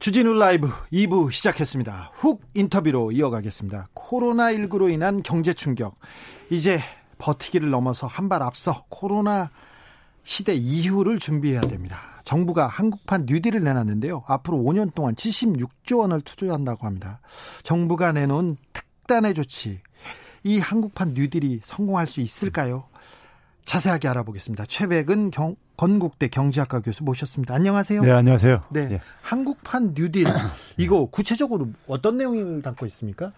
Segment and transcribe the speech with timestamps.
[0.00, 2.12] 주진우 라이브 2부 시작했습니다.
[2.14, 3.88] 훅 인터뷰로 이어가겠습니다.
[3.94, 5.96] 코로나19로 인한 경제 충격.
[6.48, 6.80] 이제
[7.18, 9.50] 버티기를 넘어서 한 발 앞서 코로나
[10.22, 11.98] 시대 이후를 준비해야 됩니다.
[12.24, 14.24] 정부가 한국판 뉴딜을 내놨는데요.
[14.26, 17.20] 앞으로 5년 동안 76조 원을 투자한다고 합니다.
[17.62, 19.80] 정부가 내놓은 특단의 조치.
[20.44, 22.84] 이 한국판 뉴딜이 성공할 수 있을까요?
[23.64, 24.64] 자세하게 알아보겠습니다.
[24.66, 27.54] 최배근 경, 건국대 경제학과 교수 모셨습니다.
[27.54, 28.02] 안녕하세요.
[28.02, 28.62] 네, 안녕하세요.
[28.70, 28.88] 네.
[28.88, 29.00] 네.
[29.22, 30.26] 한국판 뉴딜
[30.76, 33.32] 이거 구체적으로 어떤 내용을 담고 있습니까?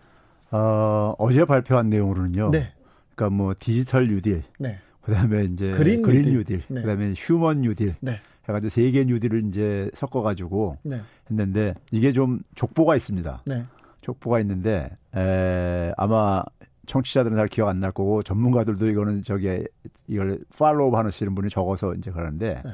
[0.50, 2.50] 어, 어제 발표한 내용으로는요.
[2.50, 2.72] 네.
[3.14, 4.42] 그러니까 뭐 디지털 뉴딜.
[4.58, 4.78] 네.
[5.02, 6.34] 그다음에 이제 그린, 그린 뉴딜.
[6.58, 6.62] 뉴딜.
[6.68, 6.80] 네.
[6.82, 7.96] 그다음에 휴먼 뉴딜.
[8.00, 8.12] 네.
[8.12, 11.00] 해 가지고 세 개 뉴딜을 이제 섞어 가지고 네.
[11.30, 13.42] 했는데 이게 좀 족보가 있습니다.
[13.46, 13.62] 네.
[14.00, 16.42] 족보가 있는데 에, 아마
[16.86, 19.64] 청취자들은 잘 기억 안 날 거고 전문가들도 이거는 저기
[20.08, 22.70] 이걸 팔로우 하시는 분이 적어서 이제 그러는데 네.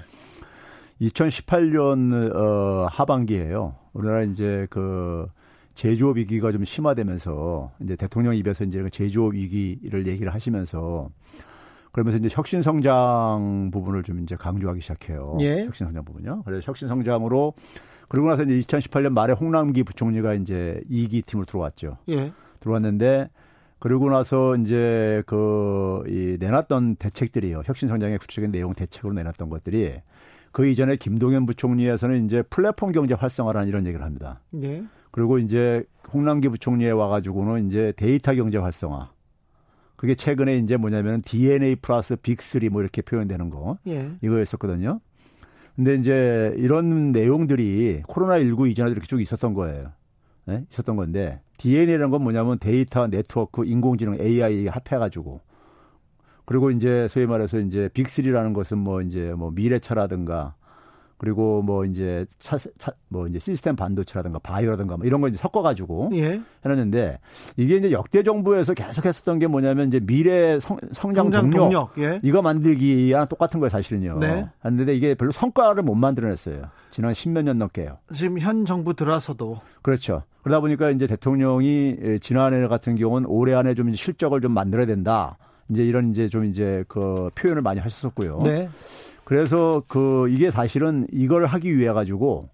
[1.09, 3.75] 2018년 어 하반기에요.
[3.92, 5.27] 우리나라 이제 그
[5.75, 11.09] 제조업 위기가 좀 심화되면서 이제 대통령 입에서 이제 그 제조업 위기를 얘기를 하시면서
[11.92, 15.36] 그러면서 이제 혁신 성장 부분을 좀 이제 강조하기 시작해요.
[15.41, 15.64] 예.
[15.64, 16.42] 혁신 성장 부분요.
[16.45, 17.55] 그래서 혁신 성장으로
[18.09, 21.98] 그러고 나서 이제 2018년 말에 홍남기 부총리가 이제 2기 팀으로 들어왔죠.
[22.09, 22.33] 예.
[22.61, 23.31] 들어왔는데
[23.78, 27.62] 그러고 나서 이제 그 이 내놨던 대책들이요.
[27.64, 30.00] 혁신 성장의 구체적인 내용 대책으로 내놨던 것들이
[30.52, 34.40] 그 이전에 김동연 부총리에서는 이제 플랫폼 경제 활성화라는 이런 얘기를 합니다.
[34.62, 34.84] 예.
[35.10, 39.11] 그리고 이제 홍남기 부총리에 와가지고는 이제 데이터 경제 활성화.
[39.96, 43.78] 그게 최근에 이제 뭐냐면 DNA 플러스 빅3 뭐 이렇게 표현되는 거.
[43.86, 44.12] 예.
[44.22, 45.00] 이거였었거든요.
[45.77, 49.92] 근데 이제 이런 내용들이 코로나19 이전에도 이렇게 쭉 있었던 거예요.
[50.46, 50.64] 네?
[50.72, 55.41] 있었던 건데 DNA라는 건 뭐냐면 데이터 네트워크 인공지능 AI 합해가지고.
[56.45, 60.55] 그리고 이제 소위 말해서 이제 빅3라는 것은 뭐 이제 뭐 미래차라든가
[61.18, 66.12] 그리고 뭐 이제 차, 차, 뭐 이제 시스템 반도체라든가 바이오라든가 뭐 이런 거 이제 섞어가지고
[66.14, 66.40] 예.
[66.64, 67.18] 해놨는데
[67.56, 71.98] 이게 이제 역대 정부에서 계속 했었던 게 뭐냐면 이제 미래 성, 성장, 성장 동력, 동력.
[71.98, 72.20] 예.
[72.23, 74.18] 이거 만들기랑 똑같은 거예요 사실은요.
[74.20, 74.48] 네.
[74.64, 76.62] 했는데 이게 별로 성과를 못 만들어냈어요.
[76.90, 77.96] 지난 십몇 년 넘게요.
[78.14, 80.23] 지금 현 정부 들어서도 그렇죠.
[80.42, 85.36] 그러다 보니까 이제 대통령이 지난해 같은 경우는 올해 안에 좀 실적을 좀 만들어야 된다.
[85.68, 88.40] 이제 이런 이제 좀 이제 그 표현을 많이 하셨었고요.
[88.45, 88.68] 네.
[89.28, 92.48] 그래서 그 이게 사실은 이걸 하기 위해 가지고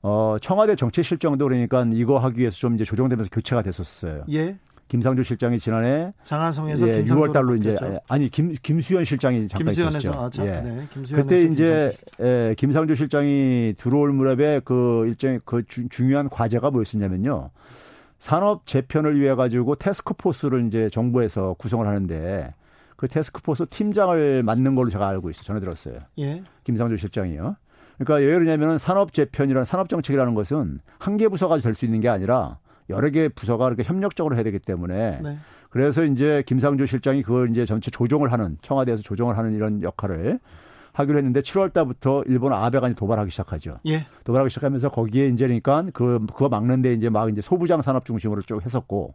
[0.00, 4.22] 어 청와대 정책 실정도 그러니까 이거 하기 위해서 좀 이제 조정되면서 교체가 됐었어요.
[4.32, 4.56] 예.
[4.88, 7.76] 김상조 실장이 지난해 장안성에서 예, 김상조로 6월 달로 이제.
[8.08, 10.18] 아니 김 김수현 실장이 잠깐 김수현에서 있었죠.
[10.18, 10.50] 아, 참, 예.
[10.62, 10.88] 네.
[11.12, 11.92] 그때 이제.
[12.22, 17.50] 예, 김상조 실장이 들어올 무렵에 그 일종의 그 주, 중요한 과제가 뭐였었냐면요.
[18.18, 22.54] 산업 재편을 위해 가지고 테스크포스를 이제 정부에서 구성을 하는데
[22.98, 25.44] 그 테스크포스 팀장을 맡는 걸로 제가 알고 있어요.
[25.44, 26.00] 전해 들었어요.
[26.18, 26.42] 예.
[26.64, 27.54] 김상조 실장이요.
[27.96, 32.08] 그러니까 왜 그러냐면은 산업 재편이라는 산업 정책이라는 것은 한 개 부서가 될 수 있는 게
[32.08, 32.58] 아니라
[32.90, 35.38] 여러 개 부서가 이렇게 협력적으로 해야 되기 때문에 네.
[35.70, 40.40] 그래서 이제 김상조 실장이 그걸 이제 전체 조정을 하는 청와대에서 조정을 하는 이런 역할을
[40.92, 43.78] 하기로 했는데 7월 달부터 일본 아베가 이제 도발하기 시작하죠.
[43.86, 44.06] 예.
[44.24, 48.60] 도발하기 시작하면서 거기에 이제 그러니까 그 그거 막는데 이제 막 이제 소부장 산업 중심으로 쭉
[48.64, 49.14] 했었고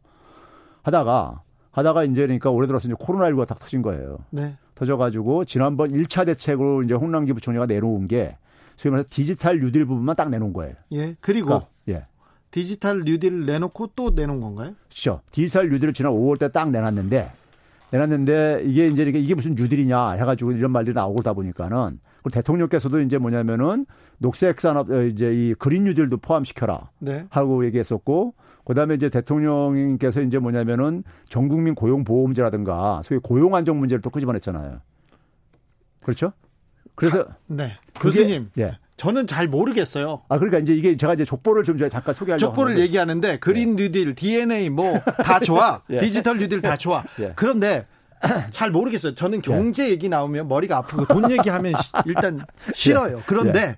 [0.83, 1.41] 하다가
[1.73, 4.19] 하다가 이제 그러니까 올해 들어서 이제 코로나19가 딱 터진 거예요.
[4.29, 4.55] 네.
[4.75, 8.37] 터져가지고 지난번 1차 대책으로 이제 홍남기 부총리가 내놓은 게
[8.77, 10.75] 소위 말해서 디지털 뉴딜 부분만 딱 내놓은 거예요.
[10.93, 11.15] 예.
[11.19, 12.05] 그리고 그러니까, 예.
[12.51, 14.73] 디지털 뉴딜을 내놓고 또 내놓은 건가요?
[14.87, 15.21] 그렇죠.
[15.31, 17.31] 디지털 뉴딜을 지난 5월 때 딱 내놨는데
[17.91, 23.01] 내놨는데 이게 이제 이게 이게 무슨 뉴딜이냐 해가지고 이런 말들이 나오고 다 보니까는 그 대통령께서도
[23.01, 23.85] 이제 뭐냐면은
[24.17, 27.25] 녹색 산업 어, 이제 이 그린 뉴딜도 포함시켜라 네.
[27.29, 28.33] 하고 얘기했었고
[28.65, 34.79] 그다음에 이제 대통령께서 이제 뭐냐면은 전 국민 고용 보험제라든가 소위 고용 안정 문제를 또 끄집어냈잖아요.
[36.01, 36.33] 그렇죠?
[36.95, 37.77] 그래서 네.
[37.93, 38.49] 그게- 교수님.
[38.59, 38.77] 예.
[38.95, 40.21] 저는 잘 모르겠어요.
[40.29, 44.13] 아 그러니까 이제 이게 제가 이제 족보를 좀 잠깐 소개하려고 족보를 하는데 얘기하는데 그린 뉴딜,
[44.15, 45.81] DNA 뭐 다 좋아.
[45.89, 45.99] 예.
[45.99, 47.03] 디지털 뉴딜 다 좋아.
[47.19, 47.33] 예.
[47.35, 47.87] 그런데
[48.51, 49.15] 잘 모르겠어요.
[49.15, 53.23] 저는 경제 얘기 나오면 머리가 아프고 돈 얘기하면 시- 일단 싫어요.
[53.25, 53.77] 그런데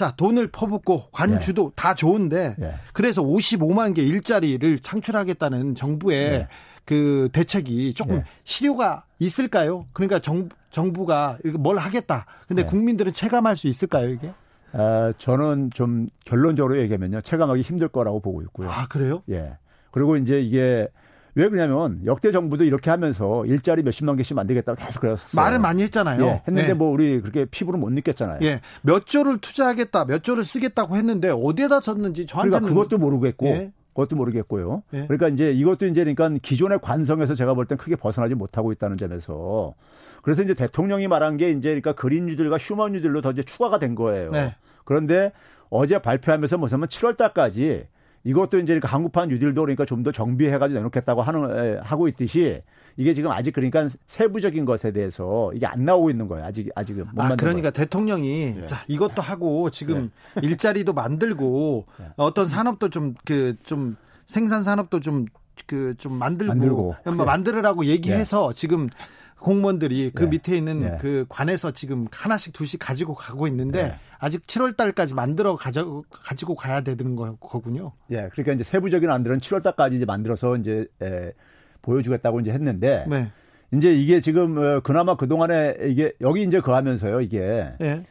[0.00, 2.74] 자, 돈을 퍼붓고 관주도 다 좋은데 예.
[2.94, 6.48] 그래서 55만 개 일자리를 창출하겠다는 정부의 예.
[6.86, 8.24] 그 대책이 조금 예.
[8.44, 9.84] 실효가 있을까요?
[9.92, 12.24] 그러니까 정, 정부가 뭘 하겠다.
[12.48, 12.66] 근데 예.
[12.66, 14.32] 국민들은 체감할 수 있을까요, 이게?
[14.72, 17.20] 아, 저는 좀 결론적으로 얘기하면요.
[17.20, 18.70] 체감하기 힘들 거라고 보고 있고요.
[18.70, 19.22] 아, 그래요?
[19.28, 19.58] 예.
[19.90, 20.88] 그리고 이제 이게
[21.34, 25.28] 왜 그러냐면 역대 정부도 이렇게 하면서 일자리 몇십만 개씩 만들겠다고 계속 그랬어요.
[25.34, 26.24] 말을 많이 했잖아요.
[26.24, 26.74] 예, 했는데 예.
[26.74, 28.38] 뭐 우리 그렇게 피부로 못 느꼈잖아요.
[28.42, 28.60] 예.
[28.82, 33.72] 몇 조를 투자하겠다, 몇 조를 쓰겠다고 했는데 어디에다 썼는지 저한테는 그러니까 그것도 모르겠고 예.
[33.94, 34.82] 그것도 모르겠고요.
[34.94, 35.06] 예.
[35.06, 39.74] 그러니까 이제 이것도 이제 그러니까 기존의 관성에서 제가 볼 땐 크게 벗어나지 못하고 있다는 점에서
[40.22, 43.94] 그래서 이제 대통령이 말한 게 이제 그러니까 그린 뉴딜과 휴먼 뉴딜로 더 이제 추가가 된
[43.94, 44.30] 거예요.
[44.32, 44.54] 네.
[44.84, 45.32] 그런데
[45.70, 47.86] 어제 발표하면서 뭐냐면 7월 달까지
[48.24, 52.62] 이것도 이제 그러니까 한국판 뉴딜도 그러니까 좀 더 정비해가지고 내놓겠다고 하는 에, 하고 있듯이
[52.96, 56.44] 이게 지금 아직 그러니까 세부적인 것에 대해서 이게 안 나오고 있는 거예요.
[56.44, 57.70] 아직 아직은 못 아, 그러니까 거예요.
[57.70, 58.66] 대통령이 예.
[58.66, 60.10] 자, 이것도 하고 지금
[60.42, 62.06] 일자리도 만들고 네.
[62.16, 63.96] 어떤 산업도 좀그 좀
[64.26, 65.26] 생산 산업도 좀
[65.66, 66.82] 그 좀 만들고, 만들고.
[67.04, 67.24] 뭐 네.
[67.24, 68.88] 만들으라고 얘기해서 지금
[69.40, 70.30] 공무원들이 그 네.
[70.30, 70.98] 밑에 있는 네.
[71.00, 73.94] 그 관에서 지금 하나씩 둘씩 가지고 가고 있는데 네.
[74.18, 77.92] 아직 7월 달까지 만들어 가져 가지고 가야 되는 거- 거군요.
[78.10, 81.32] 예, 그러니까 이제 세부적인 안들은 7월 달까지 이제 만들어서 이제 에,
[81.82, 83.30] 보여주겠다고 이제 했는데 네.
[83.72, 88.02] 이제 이게 지금 어, 그나마 그 동안에 이게 여기 이제 그 하면서요 이게 예.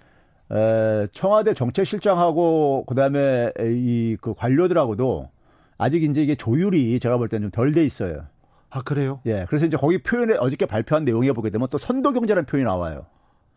[0.52, 5.30] 에, 청와대 정책실장하고 그다음에 이 그 관료들하고도
[5.78, 8.26] 아직 이제 이게 조율이 제가 볼 때는 좀 덜 돼 있어요.
[8.70, 9.20] 아, 그래요?
[9.26, 13.06] 예, 그래서 이제 거기 표현에 어저께 발표한 내용에 보게 되면 또 선도 경제라는 표현이 나와요.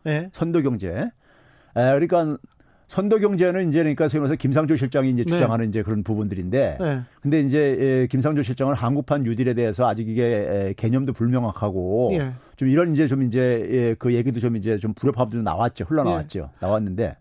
[0.07, 0.29] 예.
[0.33, 0.89] 선도 경제.
[0.89, 1.11] 에,
[1.73, 2.37] 그러니까
[2.87, 5.31] 선도 경제는 이제 그러니까 소위 말해서 김상조 실장이 이제 네.
[5.31, 7.01] 주장하는 이제 그런 부분들인데 네.
[7.21, 12.33] 근데 이제 예, 김상조 실장은 한국판 뉴딜에 대해서 아직 이게 에, 개념도 불명확하고 예.
[12.55, 15.85] 좀 이런 이제 좀 이제 예, 그 얘기도 좀 이제 좀 불협화음도 좀 나왔죠.
[15.85, 16.49] 흘러나왔죠.
[16.59, 17.17] 나왔는데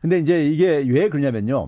[0.00, 1.66] 근데 이제 이게 왜 그러냐면요.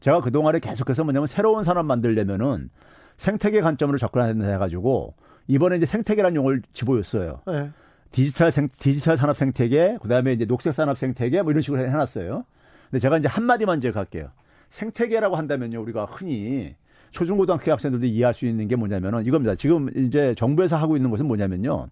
[0.00, 2.70] 제가 그동안에 계속해서 뭐냐면 새로운 산업 만들려면은
[3.18, 5.14] 생태계 관점으로 접근해야 해가지고
[5.48, 7.40] 이번에 이제 생태계라는 용어를 집어였어요.
[7.50, 7.70] 예.
[8.10, 12.44] 디지털 생, 디지털 산업 생태계, 그 다음에 이제 녹색 산업 생태계 뭐 이런 식으로 해놨어요.
[12.90, 14.28] 근데 제가 이제 한 마디만 이제 갈게요.
[14.70, 16.74] 생태계라고 한다면요, 우리가 흔히
[17.10, 19.54] 초중고등학교 학생들도 이해할 수 있는 게 뭐냐면은 이겁니다.
[19.54, 21.88] 지금 이제 정부에서 하고 있는 것은 뭐냐면요.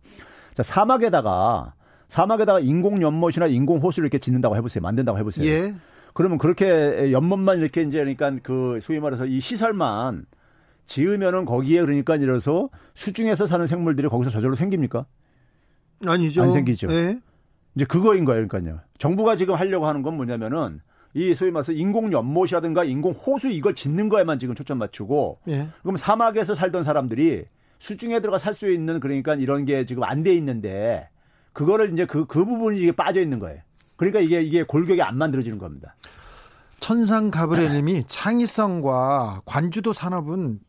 [0.54, 1.74] 자, 사막에다가
[2.08, 4.82] 사막에다가 인공 연못이나 인공 호수를 이렇게 짓는다고 해보세요.
[4.82, 5.46] 만든다고 해보세요.
[5.46, 5.74] 예.
[6.14, 10.24] 그러면 그렇게 연못만 이렇게 이제 그러니까 그 소위 말해서 이 시설만
[10.86, 15.06] 지으면은 거기에 그러니까 이래서 수중에서 사는 생물들이 거기서 저절로 생깁니까?
[16.06, 16.42] 아니죠.
[16.42, 16.88] 안 생기죠.
[16.90, 17.18] 예.
[17.74, 18.80] 이제 그거인 거예요, 그러니까요.
[18.98, 20.80] 정부가 지금 하려고 하는 건 뭐냐면은
[21.14, 25.68] 이 소위 말해서 인공 연못이라든가 인공 호수 이걸 짓는 거에만 지금 초점 맞추고 예.
[25.82, 27.44] 그럼 사막에서 살던 사람들이
[27.78, 31.08] 수중에 들어가 살 수 있는 그러니까 이런 게 지금 안 돼 있는데
[31.52, 33.60] 그거를 이제 그, 그 부분이 이게 빠져 있는 거예요.
[33.96, 35.94] 그러니까 이게 이게 골격이 안 만들어지는 겁니다.
[36.80, 40.60] 천상 가브레님이 창의성과 관주도 산업은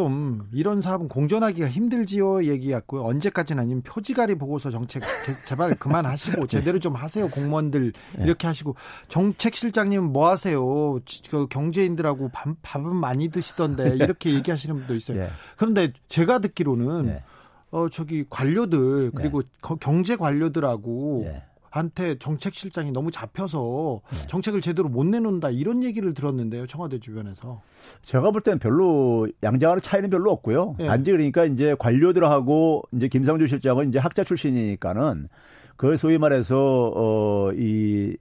[0.00, 3.02] 좀 이런 사업은 공존하기가 힘들지요 얘기했고요.
[3.02, 8.74] 언제까지는 아니면 표지가리 보고서 정책 제- 제발 그만하시고 제대로 좀 하세요 공무원들 이렇게 하시고
[9.08, 11.00] 정책실장님 뭐 하세요?
[11.06, 15.18] 지- 그 경제인들하고 밥, 밥은 많이 드시던데 이렇게 얘기하시는 분도 있어요.
[15.18, 15.30] 예.
[15.56, 17.22] 그런데 제가 듣기로는 예.
[17.70, 21.42] 어 저기 관료들 그리고 거- 경제 관료들하고 예.
[21.76, 27.60] 한테 정책 실장이 너무 잡혀서 정책을 제대로 못 내놓는다 이런 얘기를 들었는데요 청와대 주변에서
[28.02, 30.76] 제가 볼 때는 별로 양장하는 차이는 별로 없고요.
[30.80, 30.86] 예.
[30.86, 35.28] 단지 그러니까 이제 관료들하고 이제 김상조 실장은 이제 학자 출신이니까는
[35.76, 38.16] 그 소위 말해서 어이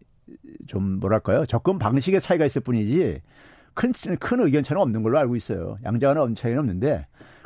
[0.68, 3.22] 좀 뭐랄까요 접근 방식의 차이가 있을 뿐이지
[3.74, 5.78] 큰 큰 의견 차이는 없는 걸로 알고 있어요.
[5.84, 7.06] 양장하는 차이는 없는데.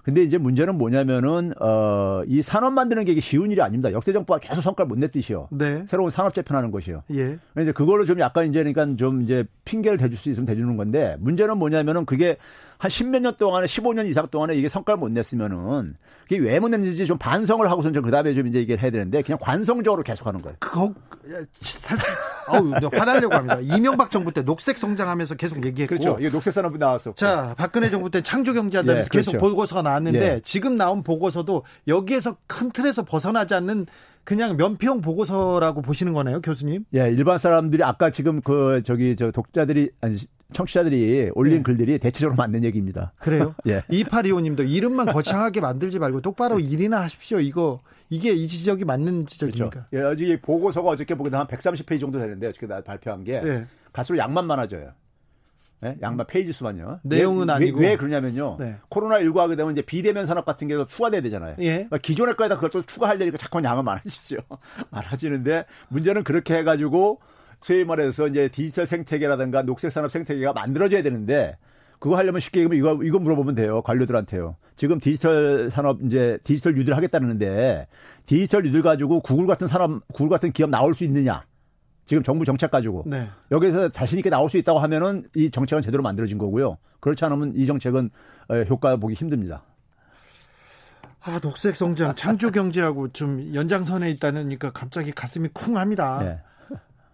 [0.09, 3.91] 근데 이제 문제는 뭐냐면은 어 이 산업 만드는 게 쉬운 일이 아닙니다.
[3.91, 5.47] 역대 정부가 계속 성과를 못 냈듯이요.
[5.51, 7.03] 네 새로운 산업 재편하는 것이요.
[7.11, 7.37] 예.
[7.59, 11.57] 이제 그걸로 좀 약간 이제 그러니까 좀 이제 핑계를 대줄 수 있으면 대주는 건데 문제는
[11.57, 12.37] 뭐냐면은 그게
[12.79, 15.95] 한 십몇 년 동안에 15년 이상 동안에 이게 성과를 못 냈으면은
[16.29, 19.37] 그게 왜 못 냈는지 좀 반성을 하고선 좀 그다음에 좀 이제 이게 해야 되는데 그냥
[19.41, 20.55] 관성적으로 계속 하는 거예요.
[20.59, 20.93] 그거
[21.59, 22.13] 사실
[22.47, 23.59] 아우 네, 화나려고 합니다.
[23.61, 26.17] 이명박 정부 때 녹색 성장하면서 계속 얘기했고 그렇죠.
[26.19, 27.15] 이게 녹색 산업이 나왔었고.
[27.15, 29.45] 자, 박근혜 정부 때 창조 경제한다면서 예, 계속 그렇죠.
[29.49, 30.41] 보고서가 나왔는데 예.
[30.41, 33.87] 지금 나온 보고서도 여기에서 큰 틀에서 벗어나지 않는
[34.23, 36.85] 그냥 면피형 보고서라고 보시는 거네요, 교수님.
[36.95, 40.17] 예, 일반 사람들이 아까 지금 그 저기 저 독자들이 아니
[40.53, 41.63] 청취자들이 올린 예.
[41.63, 43.13] 글들이 대체적으로 맞는 얘기입니다.
[43.19, 43.55] 그래요?
[43.67, 43.81] 예.
[43.81, 47.39] 2825님도 이름만 거창하게 만들지 말고 똑바로 일이나 하십시오.
[47.39, 49.87] 이거 이게 이 지적이 맞는 지적입니까?
[49.93, 53.33] 예, 어제 이 보고서가 어저께 보게 되면 한 130페이지 정도 되는데 어저께 나 발표한 게
[53.33, 53.65] 예.
[53.93, 54.91] 갈수록 양만 많아져요.
[55.85, 55.97] 예?
[56.01, 56.99] 양만 페이지 수만요.
[57.03, 57.79] 내용은 왜, 아니고.
[57.79, 58.57] 왜, 왜 그러냐면요.
[58.59, 58.75] 네.
[58.89, 61.55] 코로나 19 하게 되면 이제 비대면 산업 같은 게 더 추가돼야 되잖아요.
[61.59, 61.73] 예.
[61.73, 64.37] 그러니까 기존의 거에다 그걸 또 추가하려니까 자꾸 양은 많아지죠.
[64.91, 67.19] 많아지는데 문제는 그렇게 해가지고
[67.61, 71.57] 소위 말해서 이제 디지털 생태계라든가 녹색 산업 생태계가 만들어져야 되는데
[71.99, 74.55] 그거 하려면 쉽게 얘기하면 이거 이거 물어보면 돼요 관료들한테요.
[74.77, 77.87] 지금 디지털 산업 이제 디지털 뉴딜 하겠다는데
[78.25, 81.43] 디지털 뉴딜 가지고 구글 같은 산업 구글 같은 기업 나올 수 있느냐?
[82.09, 83.27] 지금 정부 정책 가지고 네.
[83.51, 86.79] 여기서 자신 있게 나올 수 있다고 하면은 이 정책은 제대로 만들어진 거고요.
[87.01, 88.09] 그렇지 않으면 이 정책은
[88.47, 89.61] 어, 효과 보기 힘듭니다.
[91.21, 96.17] 아, 녹색 성장, 창조 경제하고 좀 연장선에 있다니까 갑자기 가슴이 쿵합니다.
[96.23, 96.39] 네.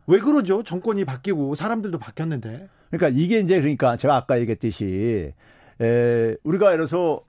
[0.08, 0.64] 왜 그러죠?
[0.64, 2.70] 정권이 바뀌고 사람들도 바뀌었는데.
[2.90, 5.34] 그러니까 이게 이제 그러니까 제가 아까 얘기했듯이
[5.82, 7.22] 에, 우리가 예를 들어서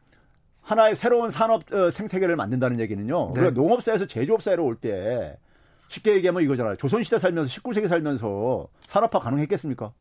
[0.62, 3.32] 하나의 새로운 산업 어, 생태계를 만든다는 얘기는요.
[3.34, 3.40] 네.
[3.40, 5.36] 우리가 농업사에서 제조업사로 올 때
[5.88, 6.76] 쉽게 얘기하면 이거잖아요.
[6.76, 9.92] 조선시대 살면서 19세기 살면서 산업화 가능했겠습니까?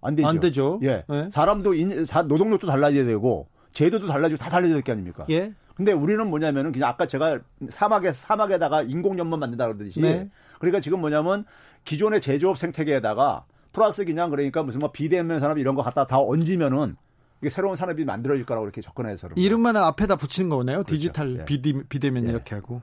[0.00, 0.28] 안 되죠.
[0.28, 0.80] 안 되죠.
[0.82, 1.04] 예.
[1.08, 1.28] 네.
[1.30, 5.24] 사람도 인, 사, 노동력도 달라져야 되고 제도도 달라지고 다 달라져야 될 게 아닙니까?
[5.30, 5.52] 예.
[5.74, 10.28] 근데 우리는 뭐냐면은 그냥 아까 제가 사막에 사막에다가 인공연못 만든다 그러듯이 네.
[10.58, 11.44] 그러니까 지금 뭐냐면
[11.84, 16.96] 기존의 제조업 생태계에다가 플러스 그냥 그러니까 무슨 뭐 비대면 산업 이런 거 갖다 다 얹으면은
[17.40, 19.28] 이게 새로운 산업이 만들어질 거라고 이렇게 접근해서.
[19.34, 20.84] 이름만 앞에다 붙이는 거네요.
[20.84, 21.44] 디지털 예.
[21.44, 22.30] 비대, 비대면 예.
[22.30, 22.82] 이렇게 하고.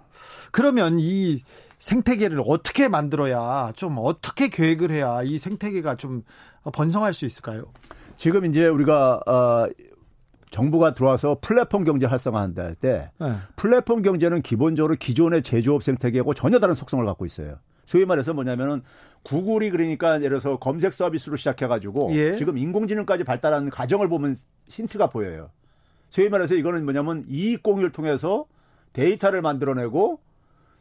[0.51, 1.43] 그러면 이
[1.79, 6.23] 생태계를 어떻게 만들어야 좀 어떻게 계획을 해야 이 생태계가 좀
[6.73, 7.65] 번성할 수 있을까요?
[8.17, 9.67] 지금 이제 우리가 어
[10.51, 13.35] 정부가 들어와서 플랫폼 경제 활성화한다 할때 네.
[13.55, 17.59] 플랫폼 경제는 기본적으로 기존의 제조업 생태계하고 전혀 다른 속성을 갖고 있어요.
[17.85, 18.81] 소위 말해서 뭐냐면은
[19.23, 22.35] 구글이 그러니까 예를 들어서 검색 서비스로 시작해가지고 예.
[22.35, 25.49] 지금 인공지능까지 발달하는 과정을 보면 힌트가 보여요.
[26.09, 28.45] 소위 말해서 이거는 뭐냐면 이익 공유를 통해서
[28.93, 30.19] 데이터를 만들어내고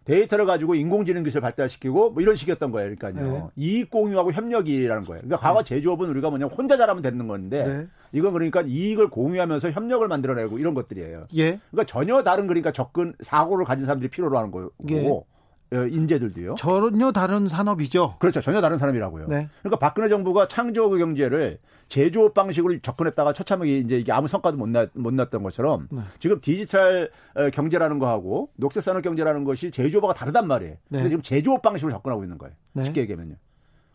[0.09, 2.95] 데이터를 가지고 인공지능 기술을 발달시키고 뭐 이런 식이었던 거예요.
[2.97, 3.33] 그러니까요.
[3.33, 3.43] 네.
[3.57, 5.21] 이익 공유하고 협력이라는 거예요.
[5.21, 7.87] 그러니까 과거 제조업은 우리가 뭐냐면 혼자 잘하면 되는 건데 네.
[8.13, 11.27] 이건 그러니까 이익을 공유하면서 협력을 만들어내고 이런 것들이에요.
[11.37, 11.61] 예.
[11.71, 15.38] 그러니까 전혀 다른 그러니까 접근 사고를 가진 사람들이 필요로 하는 거고 예.
[15.73, 16.55] 어, 인재들도요.
[16.55, 18.17] 전혀 다른 산업이죠.
[18.19, 18.41] 그렇죠.
[18.41, 19.27] 전혀 다른 사람이라고요.
[19.29, 19.49] 네.
[19.63, 21.59] 그러니까 박근혜 정부가 창조 경제를
[21.89, 26.01] 제조업 방식으로 접근했다가 처참하게 이제 이게 아무 성과도 못, 나, 못 났던 것처럼 네.
[26.19, 30.75] 지금 디지털 어, 경제라는 거하고 녹색 산업 경제라는 것이 제조업과 다르단 말이에요.
[30.89, 30.99] 네.
[30.99, 32.55] 근데 지금 제조업 방식으로 접근하고 있는 거예요.
[32.73, 32.85] 네.
[32.85, 33.35] 쉽게 얘기하면요.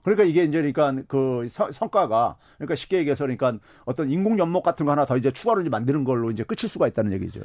[0.03, 4.85] 그러니까 이게 이제 그러니까 그 서- 성과가 그러니까 쉽게 얘기해서 그러니까 어떤 인공 연목 같은
[4.85, 7.39] 거 하나 더 이제 추가로 이제 만드는 걸로 이제 끝일 수가 있다는 얘기죠.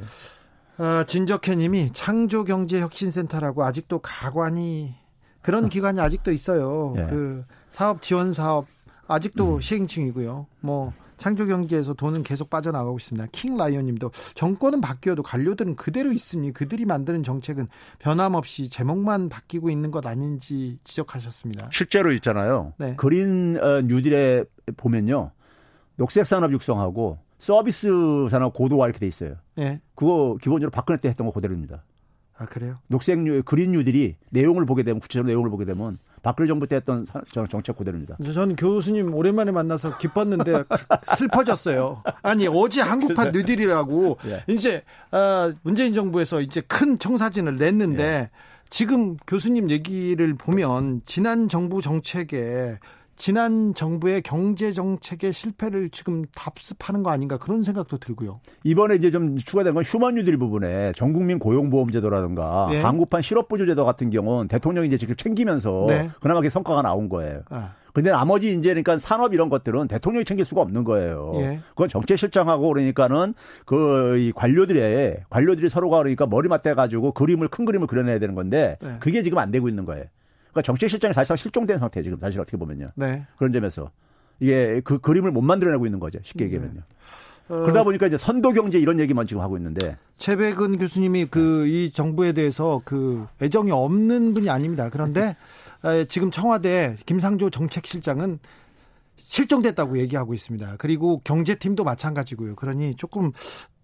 [0.79, 4.95] 아, 진적혜님이 창조경제혁신센터라고 아직도 가관이
[5.41, 6.93] 그런 기관이 아직도 있어요.
[6.97, 7.07] 예.
[7.09, 8.65] 그 사업 지원 사업
[9.07, 9.61] 아직도 음.
[9.61, 10.47] 시행 중이고요.
[10.61, 13.27] 뭐 창조 경제에서 돈은 계속 빠져나가고 있습니다.
[13.33, 17.67] 킹 라이언님도 정권은 바뀌어도 관료들은 그대로 있으니 그들이 만드는 정책은
[17.99, 21.69] 변함없이 제목만 바뀌고 있는 것 아닌지 지적하셨습니다.
[21.73, 22.73] 실제로 있잖아요.
[22.77, 22.95] 네.
[22.95, 24.45] 그린 어, 뉴딜에
[24.77, 25.31] 보면요.
[25.97, 29.35] 녹색 산업 육성하고 서비스 산업 고도화 이렇게 돼 있어요.
[29.57, 29.79] 예.
[29.95, 31.83] 그거 기본적으로 박근혜 때 했던 거 그대로입니다.
[32.37, 32.77] 아 그래요?
[32.87, 37.05] 녹색 뉴, 그린 뉴딜이 내용을 보게 되면 구체적으로 내용을 보게 되면 박근혜 정부 때 했던
[37.31, 38.17] 정- 정책 그대로입니다.
[38.33, 40.63] 저는 교수님 오랜만에 만나서 기뻤는데
[41.17, 42.03] 슬퍼졌어요.
[42.21, 44.43] 아니 어제 한국판 뉴딜이라고 예.
[44.53, 48.29] 이제 아, 문재인 정부에서 이제 큰 청사진을 냈는데 예.
[48.69, 52.77] 지금 교수님 얘기를 보면 지난 정부 정책에
[53.19, 58.39] 지난 정부의 경제 정책의 실패를 지금 답습하는 거 아닌가 그런 생각도 들고요.
[58.63, 62.79] 이번에 이제 좀 추가된 건 휴먼 뉴딜 부분에 전국민 고용보험제도라든가 예.
[62.79, 66.09] 한국판 실업부조제도 같은 경우는 대통령이 이제 직접 챙기면서 네.
[66.21, 67.41] 그나마 그 성과가 나온 거예요.
[67.49, 71.33] 아, 근데 나머지 이제 그러니까 산업 이런 것들은 대통령이 챙길 수가 없는 거예요.
[71.35, 71.59] 예.
[71.71, 73.33] 그건 정책실장하고 그러니까는
[73.65, 78.77] 그 이 관료들의 관료들이 서로가 그러니까 머리 맞대 가지고 그림을 큰 그림을 그려내야 되는 건데
[78.81, 78.95] 네.
[78.99, 80.05] 그게 지금 안 되고 있는 거예요.
[80.51, 82.87] 그러니까 정책실장이 사실상 실종된 상태 지금 사실 어떻게 보면요.
[82.95, 83.25] 네.
[83.37, 83.91] 그런 점에서
[84.39, 86.19] 이게 그 그림을 못 만들어내고 있는 거죠.
[86.23, 86.81] 쉽게 얘기하면요.
[87.49, 91.91] 어, 그러다 보니까 이제 선도 경제 이런 얘기만 지금 하고 있는데 최백은 교수님이 그 이
[91.91, 94.89] 정부에 대해서 그 애정이 없는 분이 아닙니다.
[94.89, 95.35] 그런데
[95.83, 98.39] 에, 지금 청와대 김상조 정책실장은
[99.17, 100.75] 실종됐다고 얘기하고 있습니다.
[100.77, 102.55] 그리고 경제팀도 마찬가지고요.
[102.55, 103.31] 그러니 조금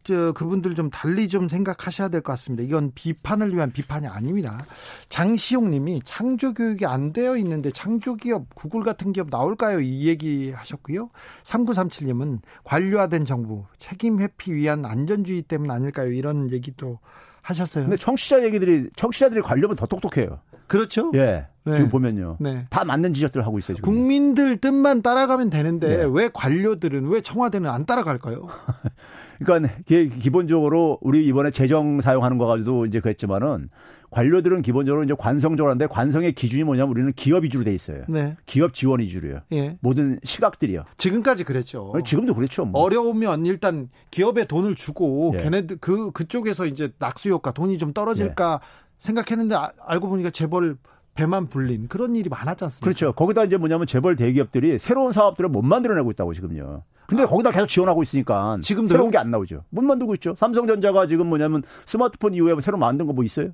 [0.06, 2.64] 저 그분들 좀 달리 좀 생각하셔야 될 것 같습니다.
[2.64, 4.64] 이건 비판을 위한 비판이 아닙니다.
[5.10, 9.82] 장시용 님이 창조 교육이 안 되어 있는데 창조 기업, 구글 같은 기업 나올까요?
[9.82, 11.10] 이 얘기 하셨고요.
[11.44, 16.12] 3937님은 관료화된 정부, 책임 회피 위한 안전주의 때문 아닐까요?
[16.12, 17.00] 이런 얘기도
[17.42, 17.86] 하셨어요.
[17.86, 20.40] 근데 청취자 얘기들이 청취자들이 관료면 더 똑똑해요.
[20.68, 21.12] 그렇죠?
[21.16, 21.48] 예.
[21.64, 21.76] 네.
[21.78, 22.38] 지금 보면요.
[22.40, 22.68] 네.
[22.70, 23.92] 다 맞는 지적들을 하고 있어요, 지금.
[23.92, 26.06] 국민들 뜻만 따라가면 되는데 네.
[26.08, 28.48] 왜 관료들은 왜 청와대는 안 따라갈까요?
[29.44, 33.70] 그러니까 기- 기본적으로 우리 이번에 재정 사용하는 거 가지고도 이제 그랬지만은
[34.12, 38.04] 관료들은 기본적으로 이제 관성적으로 하는데 관성의 기준이 뭐냐면 우리는 기업 위주로 돼 있어요.
[38.08, 38.38] 네.
[38.46, 39.40] 기업 지원 위주로요.
[39.52, 39.78] 예.
[39.82, 40.86] 모든 시각들이요.
[40.98, 41.92] 지금까지 그랬죠.
[42.06, 42.64] 지금도 그렇죠.
[42.64, 42.80] 뭐.
[42.82, 45.40] 어려우면 일단 기업에 돈을 주고 예.
[45.44, 48.62] 걔네들 그 그쪽에서 이제 낙수 효과 돈이 좀 떨어질까
[49.00, 50.78] 생각했는데 아- 알고 보니까 재벌
[51.14, 52.84] 배만 불린 그런 일이 많았지 않습니까?
[52.84, 53.14] 그렇죠.
[53.14, 56.84] 거기다 이제 뭐냐면 재벌 대기업들이 새로운 사업들을 못 만들어내고 있다고 지금요.
[57.08, 58.88] 근데 거기다 계속 지원하고 있으니까 지금도요?
[58.98, 59.64] 새로운 게 안 나오죠.
[59.70, 60.36] 못 만들고 있죠.
[60.38, 63.52] 삼성전자가 지금 뭐냐면 스마트폰 이후에 새로 만든 거 뭐 있어요?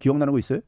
[0.00, 0.60] 기억나는 거 있어요?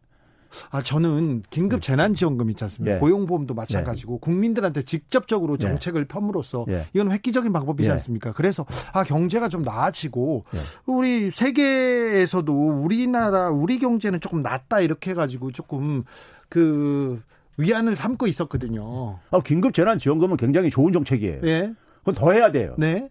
[0.71, 2.97] 아 저는 긴급 재난지원금 있지 않습니까?
[2.97, 2.99] 예.
[2.99, 5.59] 고용보험도 마찬가지고 국민들한테 직접적으로 예.
[5.59, 6.87] 정책을 펴므로써 예.
[6.93, 7.93] 이건 획기적인 방법이지 예.
[7.93, 8.33] 않습니까?
[8.33, 10.59] 그래서 아 경제가 좀 나아지고 예.
[10.87, 12.53] 우리 세계에서도
[12.83, 16.05] 우리나라 우리 경제는 조금 낫다 이렇게 해가지고 조금
[16.49, 17.21] 그
[17.57, 19.19] 위안을 삼고 있었거든요.
[19.31, 21.41] 아, 긴급 재난 지원금은 굉장히 좋은 정책이에요.
[21.45, 22.75] 예, 그건 더 해야 돼요.
[22.79, 23.11] 네,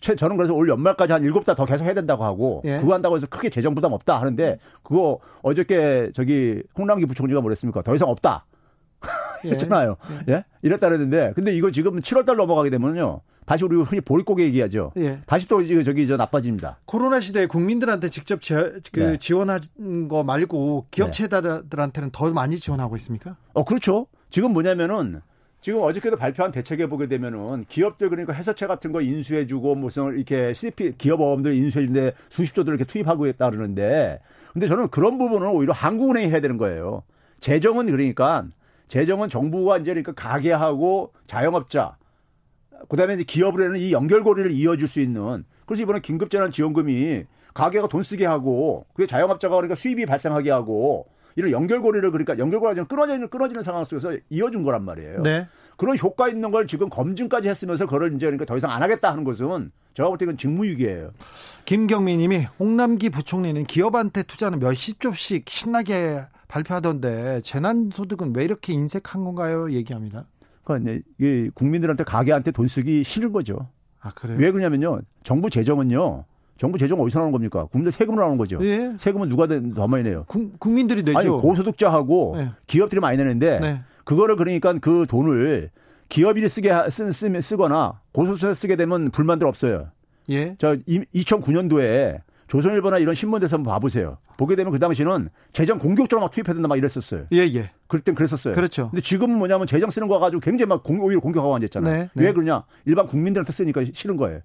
[0.00, 2.78] 최- 저는 그래서 올 연말까지 한 일곱 달 더 계속 해야 된다고 하고 예.
[2.78, 7.82] 그거 한다고 해서 크게 재정 부담 없다 하는데 그거 어저께 저기 홍남기 부총리가 뭐랬습니까?
[7.82, 8.46] 더 이상 없다.
[9.46, 9.50] 예.
[9.50, 9.96] 했잖아요.
[10.28, 10.44] 예?
[10.62, 13.20] 이랬다 그랬는데 근데 이거 지금 7월 달 넘어가게 되면요.
[13.46, 14.92] 다시 우리 흔히 보릿고개 얘기하죠.
[14.98, 15.18] 예.
[15.26, 16.78] 다시 또 저기 저 나빠집니다.
[16.84, 18.54] 코로나 시대에 국민들한테 직접 지,
[18.92, 19.16] 그 네.
[19.18, 19.58] 지원한
[20.08, 23.36] 거 말고 기업체들한테는 더 많이 지원하고 있습니까?
[23.54, 24.06] 어, 그렇죠.
[24.30, 25.20] 지금 뭐냐면은
[25.60, 30.92] 지금 어저께도 발표한 대책에 보게 되면은 기업들 그러니까 회사채 같은 거 인수해주고 무슨 이렇게 CP
[30.96, 34.20] 기업 어음들 인수해주는데 수십조들 이렇게 투입하고 있다 그러는데
[34.52, 37.02] 근데 저는 그런 부분은 오히려 한국은행이 해야 되는 거예요.
[37.40, 38.46] 재정은 그러니까
[38.88, 41.96] 재정은 정부가 이제 그러니까 가게하고 자영업자
[42.88, 48.86] 그다음에 이제 기업으로는 이 연결고리를 이어줄 수 있는 그래서 이번에 긴급재난지원금이 가게가 돈 쓰게 하고
[48.94, 51.06] 그게 자영업자가 그러니까 수입이 발생하게 하고
[51.40, 55.22] 이런 연결고리를 그러니까 연결고리가 끊어지는 끊어지는 상황 속에서 이어준 거란 말이에요.
[55.22, 55.48] 네.
[55.76, 59.24] 그런 효과 있는 걸 지금 검증까지 했으면서 그걸 이제 그러니까 더 이상 안 하겠다 하는
[59.24, 61.10] 것은 제가 볼 때 이건 직무유기예요.
[61.64, 69.70] 김경민 님이 홍남기 부총리는 기업한테 투자는 몇십 조씩 신나게 발표하던데 재난소득은 왜 이렇게 인색한 건가요?
[69.72, 70.26] 얘기합니다.
[70.64, 73.68] 그러니까 이게 국민들한테 가게한테 돈 쓰기 싫은 거죠.
[74.00, 74.36] 아 그래요?
[74.38, 75.00] 왜 그러냐면요.
[75.24, 76.24] 정부 재정은요.
[76.60, 77.64] 정부 재정 어디서 나오는 겁니까?
[77.72, 78.58] 국민들 세금으로 나오는 거죠.
[78.60, 78.92] 예.
[78.98, 80.24] 세금은 누가 더- 더 많이 내요?
[80.28, 81.18] 국, 국민들이 내죠.
[81.18, 82.50] 아니 고소득자하고 네.
[82.66, 83.80] 기업들이 많이 내는데 네.
[84.04, 85.70] 그거를 그러니까 그 돈을
[86.10, 89.88] 기업이 쓰게 하- 쓰, 쓰, 쓰거나 고소득자 쓰게 되면 불만들 없어요.
[90.28, 90.54] 예.
[90.58, 94.18] 저 2009년도에 조선일보나 이런 신문대에서 한번 봐보세요.
[94.36, 97.22] 보게 되면 그 당시는 재정 공격적으로 막 투입해야 된다 막 이랬었어요.
[97.32, 97.70] 예, 예.
[97.86, 98.54] 그럴 땐 그랬었어요.
[98.54, 98.90] 그렇죠.
[98.90, 101.92] 근데 지금은 뭐냐면 재정 쓰는 거 가지고 굉장히 막 공, 오히려 공격하고 앉았잖아요.
[101.96, 102.24] 네, 네.
[102.26, 102.64] 왜 그러냐?
[102.84, 104.40] 일반 국민들한테 쓰니까 싫은 거예요.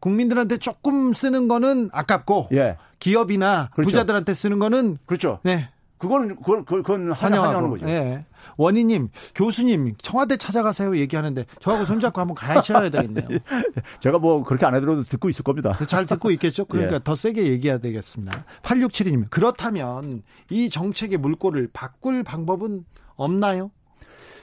[0.00, 2.76] 국민들한테 조금 쓰는 거는 아깝고 예.
[2.98, 3.88] 기업이나 그렇죠.
[3.88, 5.40] 부자들한테 쓰는 거는 그렇죠.
[5.42, 5.68] 네.
[5.98, 7.70] 그거는, 그건, 그건, 환영하는.
[7.70, 7.88] 거죠.
[7.88, 8.24] 예.
[8.56, 13.26] 원희님, 교수님, 청와대 찾아가세요 얘기하는데 저하고 손잡고 한번 가셔야 되겠네요.
[14.00, 15.76] 제가 뭐 그렇게 안 해도 듣고 있을 겁니다.
[15.86, 16.64] 잘 듣고 있겠죠?
[16.64, 17.00] 그러니까 예.
[17.02, 18.44] 더 세게 얘기해야 되겠습니다.
[18.62, 22.84] 8672님, 그렇다면 이 정책의 물꼬를 바꿀 방법은
[23.14, 23.70] 없나요?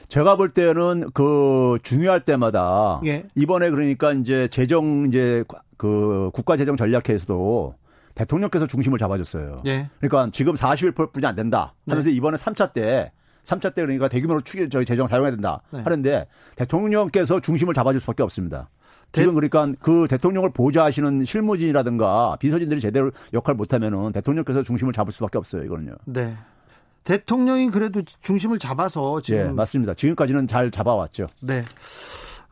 [0.08, 3.26] 제가 볼 때는 그 중요할 때마다 예.
[3.36, 5.44] 이번에 그러니까 이제 재정 이제
[5.78, 7.76] 그 국가 재정 전략회에서도
[8.14, 9.62] 대통령께서 중심을 잡아줬어요.
[9.66, 9.90] 예.
[10.00, 13.12] 그러니까 지금 41%뿐이 안 된다 하면서 이번에 3차 때
[13.44, 15.82] 3차 때 그러니까 대규모로 추 저희 재정 사용해야 된다 네.
[15.82, 18.70] 하는데 대통령께서 중심을 잡아줄 수밖에 없습니다.
[19.12, 25.64] 지금 그러니까 그 대통령을 보좌하시는 실무진이라든가 비서진들이 제대로 역할 못하면은 대통령께서 중심을 잡을 수밖에 없어요.
[25.64, 25.94] 이거는요.
[26.06, 26.36] 네.
[27.06, 29.94] 대통령이 그래도 중심을 잡아서 예, 지금 맞습니다.
[29.94, 31.28] 지금까지는 잘 잡아왔죠.
[31.40, 31.64] 네.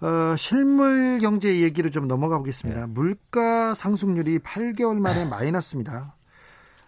[0.01, 2.81] 어, 실물 경제 얘기로 좀 넘어가 보겠습니다.
[2.81, 2.87] 네.
[2.87, 6.15] 물가 상승률이 8개월 만에 마이너스입니다.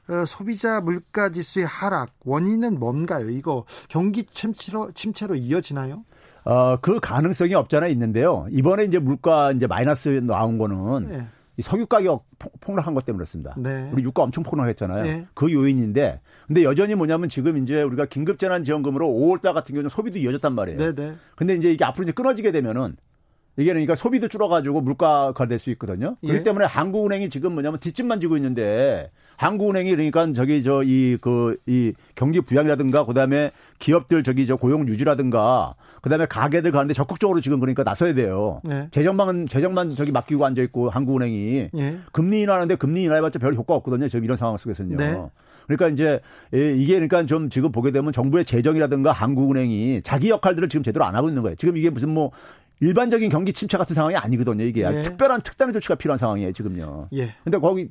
[0.07, 3.29] 어, 소비자 물가 지수의 하락 원인은 뭔가요?
[3.29, 6.05] 이거 경기 침체로 침체로 이어지나요?
[6.43, 8.45] 어, 그 가능성이 없잖아 있는데요.
[8.51, 11.27] 이번에 이제 물가 이제 마이너스 나온 거는 네.
[11.57, 13.53] 이 석유 가격 폭- 폭락한 것 때문에 그렇습니다.
[13.57, 13.89] 네.
[13.93, 15.03] 우리 유가 엄청 폭락했잖아요.
[15.03, 15.25] 네.
[15.33, 19.89] 그 요인인데, 근데 여전히 뭐냐면 지금 이제 우리가 긴급 재난 지원금으로 5월 달 같은 경우는
[19.89, 20.77] 소비도 이어졌단 말이에요.
[20.77, 21.15] 네, 네.
[21.35, 22.97] 근데 이제 이게 앞으로 이제 끊어지게 되면은
[23.57, 26.17] 이게 그러니까 소비도 줄어가지고 물가가 될 수 있거든요.
[26.19, 26.43] 그렇기 예.
[26.43, 32.41] 때문에 한국은행이 지금 뭐냐면 뒷짐만 지고 있는데 한국은행이 그러니까 저기 저 이 그 이 경기
[32.41, 38.61] 부양이라든가 그다음에 기업들 저기 저 고용 유지라든가 그다음에 가게들 가는데 적극적으로 지금 그러니까 나서야 돼요.
[38.63, 38.87] 네.
[38.91, 41.97] 재정만 재정만 저기 맡기고 앉아 있고 한국은행이 예.
[42.11, 44.07] 금리 인하하는데 금리 인하해봤자 별 효과 없거든요.
[44.07, 44.97] 지금 이런 상황 속에서는요.
[44.97, 45.19] 네.
[45.67, 46.19] 그러니까 이제
[46.53, 51.15] 예, 이게 그러니까 좀 지금 보게 되면 정부의 재정이라든가 한국은행이 자기 역할들을 지금 제대로 안
[51.15, 51.55] 하고 있는 거예요.
[51.55, 52.31] 지금 이게 무슨 뭐
[52.81, 54.63] 일반적인 경기 침체 같은 상황이 아니거든요.
[54.63, 55.01] 이게 예.
[55.01, 56.51] 특별한 특단의 조치가 필요한 상황이에요.
[56.51, 57.07] 지금요.
[57.13, 57.33] 예.
[57.43, 57.89] 근데 거기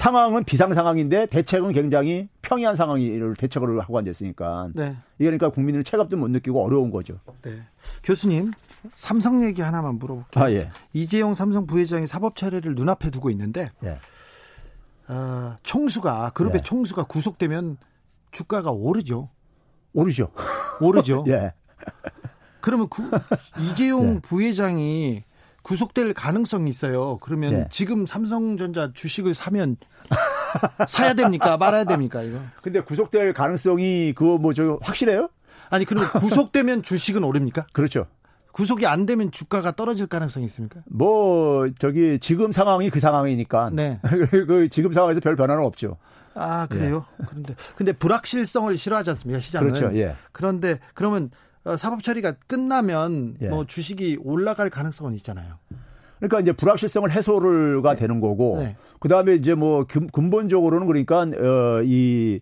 [0.00, 4.96] 상황은 비상 상황인데 대책은 굉장히 평이한 상황을 대책을 하고 앉아 있으니까 네.
[5.18, 7.20] 이게 그러니까 국민은 체감도 못 느끼고 어려운 거죠.
[7.42, 7.60] 네.
[8.02, 8.52] 교수님,
[8.94, 10.42] 삼성 얘기 하나만 물어볼게요.
[10.42, 10.70] 아 예.
[10.94, 13.98] 이재용 삼성 부회장이 사법 처리를 눈앞에 두고 있는데 예.
[15.12, 16.62] 어, 총수가 그룹의 예.
[16.62, 17.76] 총수가 구속되면
[18.30, 19.28] 주가가 오르죠.
[19.92, 20.32] 오르죠.
[20.80, 21.24] 오르죠.
[21.28, 21.52] 예.
[22.62, 23.02] 그러면 구,
[23.58, 24.20] 이재용 네.
[24.20, 25.24] 부회장이
[25.70, 27.18] 구속될 가능성이 있어요.
[27.18, 27.66] 그러면 네.
[27.70, 29.76] 지금 삼성전자 주식을 사면
[30.88, 31.56] 사야 됩니까?
[31.56, 32.24] 말아야 됩니까?
[32.24, 32.40] 이거.
[32.60, 35.28] 근데 구속될 가능성이 그거 뭐 저 확실해요?
[35.70, 37.66] 아니 그리고 구속되면 주식은 오릅니까?
[37.72, 38.06] 그렇죠.
[38.50, 40.80] 구속이 안 되면 주가가 떨어질 가능성이 있습니까?
[40.86, 44.00] 뭐 저기 지금 상황이 그 상황이니까 네.
[44.48, 45.98] 그 지금 상황에서 별 변화는 없죠.
[46.34, 47.04] 아 그래요?
[47.20, 47.24] 예.
[47.28, 49.72] 그런데 근데 불확실성을 싫어하지 않습니까 시장은?
[49.72, 49.96] 그렇죠.
[49.96, 50.16] 예.
[50.32, 51.36] 그런데 그러면 어,
[51.78, 53.48] 사법 처리가 끝나면 예.
[53.48, 55.58] 뭐 주식이 올라갈 가능성은 있잖아요.
[56.18, 58.00] 그러니까 이제 불확실성을 해소가 네.
[58.00, 58.76] 되는 거고 네.
[58.98, 62.40] 그다음에 이제 뭐 근본적으로는 그러니까 어이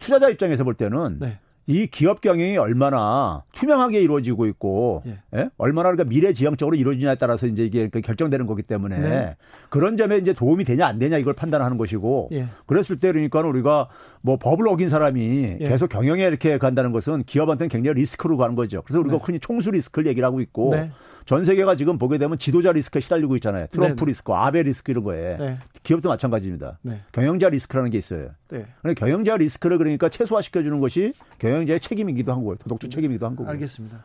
[0.00, 1.38] 투자자 입장에서 볼 때는 네.
[1.68, 5.18] 이 기업 경영이 얼마나 투명하게 이루어지고 있고 예.
[5.36, 5.50] 예?
[5.58, 9.36] 얼마나 그러니까 미래지향적으로 이루어지냐에 따라서 이제 이게 그 결정되는 거기 때문에 네.
[9.68, 12.46] 그런 점에 이제 도움이 되냐 안 되냐 이걸 판단하는 것이고 예.
[12.64, 13.88] 그랬을 때 그러니까 우리가
[14.22, 15.68] 뭐 법을 어긴 사람이 예.
[15.68, 18.80] 계속 경영에 이렇게 간다는 것은 기업한테는 굉장히 리스크로 가는 거죠.
[18.80, 19.22] 그래서 우리가 네.
[19.22, 20.90] 흔히 총수 리스크를 얘기를 하고 있고 네.
[21.28, 23.66] 전 세계가 지금 보게 되면 지도자 리스크에 시달리고 있잖아요.
[23.66, 24.10] 트럼프 네네.
[24.12, 25.36] 리스크, 아베 리스크 이런 거에.
[25.36, 25.58] 네.
[25.82, 26.78] 기업도 마찬가지입니다.
[26.80, 27.02] 네.
[27.12, 28.30] 경영자 리스크라는 게 있어요.
[28.48, 28.64] 네.
[28.96, 32.56] 경영자 리스크를 그러니까 최소화시켜 주는 것이 경영자의 책임이기도 한 거예요.
[32.56, 33.50] 도덕적 책임이기도 한 거고.
[33.50, 34.02] 알겠습니다.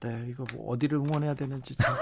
[0.00, 1.96] 네, 이거 뭐 어디를 응원해야 되는지 참.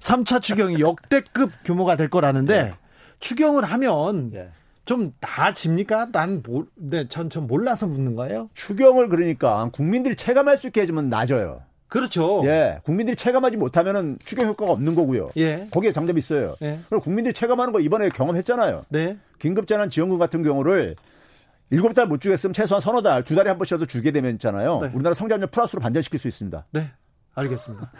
[0.00, 2.74] 3차 추경이 역대급 규모가 될 거라는데 네.
[3.20, 4.48] 추경을 하면 네.
[4.86, 6.10] 좀 나아집니까?
[6.10, 8.48] 난 모, 네, 전, 전 몰라서 묻는 거예요.
[8.54, 11.65] 추경을 그러니까 국민들이 체감할 수 있게 해주면 나아져요.
[11.88, 12.42] 그렇죠.
[12.46, 12.80] 예.
[12.84, 15.30] 국민들이 체감하지 못하면은 추경 효과가 없는 거고요.
[15.36, 15.68] 예.
[15.70, 16.56] 거기에 장점이 있어요.
[16.62, 16.78] 예.
[16.88, 18.86] 그리고 국민들이 체감하는 거 이번에 경험했잖아요.
[18.88, 19.16] 네.
[19.38, 20.96] 긴급재난 지원금 같은 경우를
[21.70, 24.78] 일곱 달 못 주겠으면 최소한 서너 달, 두 달에 한 번씩라도 주게 되면 있잖아요.
[24.80, 24.90] 네.
[24.94, 26.64] 우리나라 성장률 플러스로 반전시킬 수 있습니다.
[26.72, 26.90] 네.
[27.34, 27.90] 알겠습니다.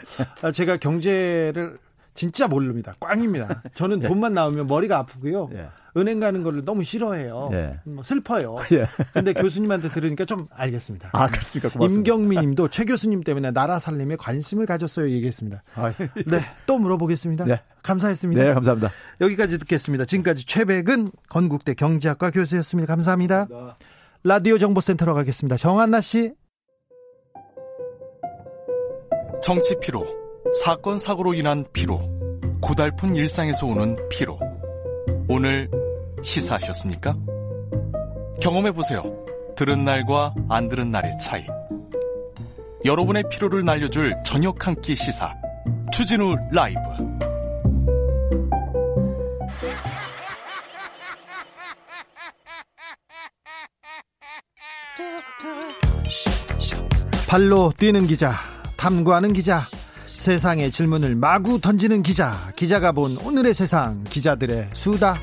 [0.42, 1.78] 아, 제가 경제를
[2.16, 2.94] 진짜 모릅니다.
[2.98, 3.62] 꽝입니다.
[3.74, 4.08] 저는 예.
[4.08, 5.50] 돈만 나오면 머리가 아프고요.
[5.52, 5.68] 예.
[5.96, 7.50] 은행 가는 걸 너무 싫어해요.
[7.52, 7.80] 예.
[7.84, 8.58] 뭐 슬퍼요.
[8.72, 8.86] 예.
[9.12, 11.10] 근데 교수님한테 들으니까 좀 알겠습니다.
[11.12, 11.70] 아, 그렇습니까?
[11.70, 11.98] 고맙습니다.
[12.12, 15.10] 임경민 님도 최 교수님 때문에 나라 살림에 관심을 가졌어요.
[15.10, 15.62] 얘기했습니다.
[15.74, 16.22] 아, 예.
[16.26, 16.44] 네.
[16.66, 17.44] 또 물어보겠습니다.
[17.44, 17.60] 네.
[17.82, 18.42] 감사했습니다.
[18.42, 18.90] 네, 감사합니다.
[19.20, 20.04] 여기까지 듣겠습니다.
[20.04, 22.92] 지금까지 최백은 건국대 경제학과 교수였습니다.
[22.92, 23.46] 감사합니다.
[23.46, 23.78] 감사합니다.
[24.24, 25.56] 라디오 정보센터로 가겠습니다.
[25.56, 26.34] 정한나 씨.
[29.42, 30.04] 정치 피로,
[30.54, 32.00] 사건 사고로 인한 피로,
[32.60, 34.38] 고달픈 일상에서 오는 피로.
[35.28, 35.70] 오늘
[36.22, 37.16] 시사하셨습니까?
[38.40, 39.02] 경험해 보세요.
[39.56, 41.44] 들은 날과 안 들은 날의 차이.
[42.84, 45.34] 여러분의 피로를 날려줄 저녁 한 끼 시사.
[45.92, 46.80] 추진우 라이브.
[57.28, 58.34] 발로 뛰는 기자,
[58.76, 59.62] 탐구하는 기자,
[60.26, 65.14] 세상의 질문을 마구 던지는 기자, 기자가 본 오늘의 세상, 기자들의 수다.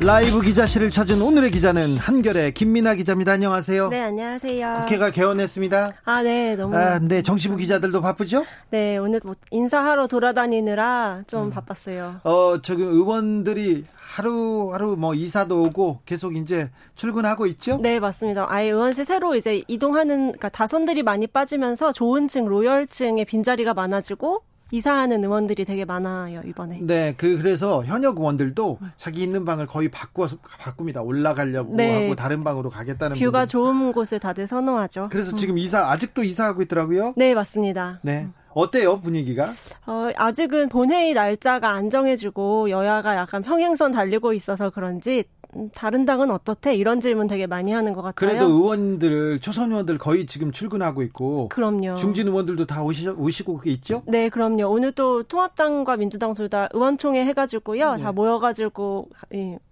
[0.00, 3.30] 라이브 기자실을 찾은 오늘의 기자는 한결의 김민아 기자입니다.
[3.30, 3.90] 안녕하세요.
[3.90, 4.78] 네, 안녕하세요.
[4.80, 5.92] 국회가 개원했습니다.
[6.04, 6.76] 아, 네, 너무.
[6.76, 8.44] 아, 네, 정치부 기자들도 바쁘죠?
[8.70, 11.50] 네, 오늘 뭐 인사하러 돌아다니느라 좀 음.
[11.50, 12.22] 바빴어요.
[12.24, 17.78] 어, 저기 의원들이 하루하루 뭐 이사도 오고 계속 이제 출근하고 있죠?
[17.80, 18.46] 네, 맞습니다.
[18.48, 24.42] 아예 의원실 새로 이제 이동하는, 그러니까 다선들이 많이 빠지면서 좋은 층, 로열층의 빈자리가 많아지고
[24.72, 26.78] 이사하는 의원들이 되게 많아요 이번에.
[26.82, 31.02] 네, 그 그래서 현역 의원들도 자기 있는 방을 거의 바꿔서 바꿉니다.
[31.02, 32.04] 올라가려고 네.
[32.04, 33.16] 하고 다른 방으로 가겠다는.
[33.16, 33.46] 뷰가 분들.
[33.46, 35.08] 좋은 곳을 다들 선호하죠.
[35.10, 35.36] 그래서 음.
[35.36, 37.14] 지금 이사 아직도 이사하고 있더라고요.
[37.16, 37.98] 네, 맞습니다.
[38.02, 38.28] 네.
[38.52, 39.52] 어때요 분위기가?
[39.86, 45.24] 어, 아직은 본회의 날짜가 안 정해지고 여야가 약간 평행선 달리고 있어서 그런지
[45.74, 46.74] 다른 당은 어떻대?
[46.74, 48.14] 이런 질문 되게 많이 하는 것 같아요.
[48.30, 51.48] 그래도 의원들, 초선 의원들 거의 지금 출근하고 있고.
[51.48, 51.94] 그럼요.
[51.96, 54.02] 중진 의원들도 다 오시, 오시고 그게 있죠?
[54.06, 54.66] 네, 그럼요.
[54.68, 57.96] 오늘 또 통합당과 민주당 둘 다 의원총회 해가지고요.
[57.96, 58.02] 네.
[58.02, 59.08] 다 모여가지고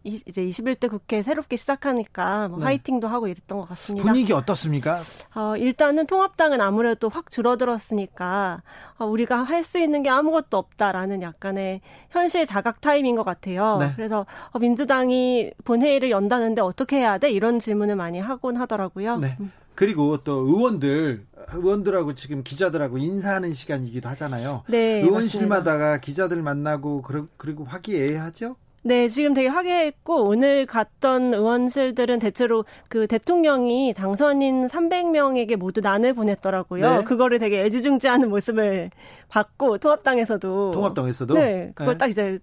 [0.05, 2.65] 이제 21대 국회 새롭게 시작하니까 뭐 네.
[2.67, 4.07] 화이팅도 하고 이랬던 것 같습니다.
[4.07, 5.01] 분위기 어떻습니까?
[5.35, 11.81] 어, 일단은 통합당은 아무래도 확 줄어들었으니까 어, 우리가 할 수 있는 게 아무것도 없다라는 약간의
[12.11, 13.79] 현실 자각 타임인 것 같아요.
[13.81, 13.93] 네.
[13.97, 17.31] 그래서 어, 민주당이 본회의를 연다는데 어떻게 해야 돼?
[17.31, 19.19] 이런 질문을 많이 하곤 하더라고요.
[19.19, 19.37] 네.
[19.41, 19.53] 음.
[19.75, 24.65] 그리고 또 의원들 의원들하고 지금 기자들하고 인사하는 시간이기도 하잖아요.
[24.69, 27.03] 네, 의원실마다가 기자들 만나고
[27.37, 28.57] 그리고 화기애애하죠.
[28.83, 36.99] 네, 지금 되게 화기애애했고 오늘 갔던 의원실들은 대체로 그 대통령이 당선인 300명에게 모두 난을 보냈더라고요.
[36.99, 37.05] 네.
[37.05, 38.91] 그거를 되게 애지중지하는 모습을
[39.29, 41.99] 봤고 통합당에서도 통합당에서도 네, 그걸 네.
[41.99, 42.39] 딱 이제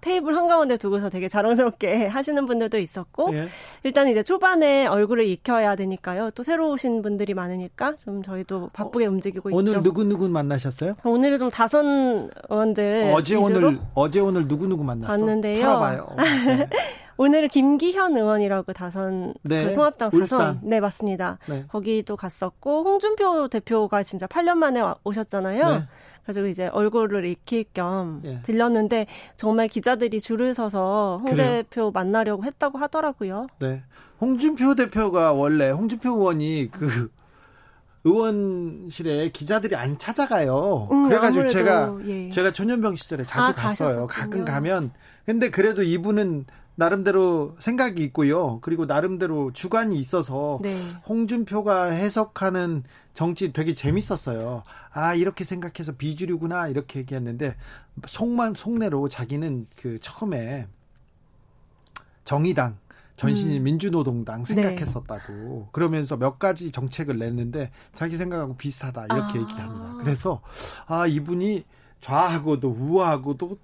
[0.00, 3.48] 테이블 한가운데 두고서 되게 자랑스럽게 하시는 분들도 있었고 예.
[3.82, 6.30] 일단 이제 초반에 얼굴을 익혀야 되니까요.
[6.32, 9.78] 또 새로 오신 분들이 많으니까 좀 저희도 바쁘게 어, 움직이고 오늘 있죠.
[9.78, 10.94] 오늘 누구 누구 만나셨어요?
[11.04, 15.12] 오늘은 좀 다선 의원들 어제 오늘 어제 오늘 누구 누구 만났어?
[15.12, 15.62] 봤는데요.
[15.62, 16.08] 털어봐요.
[16.18, 16.68] 네.
[17.20, 19.66] 오늘은 김기현 의원이라고 다선 네.
[19.66, 21.38] 그 통합당 다선 네 맞습니다.
[21.48, 21.64] 네.
[21.68, 25.68] 거기도 갔었고 홍준표 대표가 진짜 8년 만에 오셨잖아요.
[25.68, 25.86] 네.
[26.22, 28.40] 그래서 이제 얼굴을 익힐 겸 예.
[28.42, 29.06] 들렸는데
[29.36, 31.62] 정말 기자들이 줄을 서서 홍 그래요?
[31.62, 33.46] 대표 만나려고 했다고 하더라고요.
[33.60, 33.82] 네.
[34.20, 37.10] 홍준표 대표가 원래 홍준표 의원이 그
[38.04, 40.88] 의원실에 기자들이 안 찾아가요.
[40.90, 42.30] 음, 그래가지고 제가 예.
[42.30, 44.06] 제가 초년병 시절에 자주 아, 갔어요.
[44.06, 44.92] 가끔 가면
[45.26, 48.58] 근데 그래도 이분은 나름대로 생각이 있고요.
[48.62, 50.74] 그리고 나름대로 주관이 있어서 네.
[51.06, 54.62] 홍준표가 해석하는 정치 되게 재밌었어요.
[54.92, 57.56] 아 이렇게 생각해서 비주류구나 이렇게 얘기했는데
[58.06, 60.66] 속만 속내로 자기는 그 처음에
[62.24, 62.78] 정의당
[63.16, 63.64] 전신이 음.
[63.64, 65.68] 민주노동당 생각했었다고 네.
[65.72, 69.42] 그러면서 몇 가지 정책을 냈는데 자기 생각하고 비슷하다 이렇게 아.
[69.42, 69.94] 얘기합니다.
[69.98, 70.40] 그래서
[70.86, 71.64] 아 이분이
[72.00, 73.58] 좌하고도 우하고도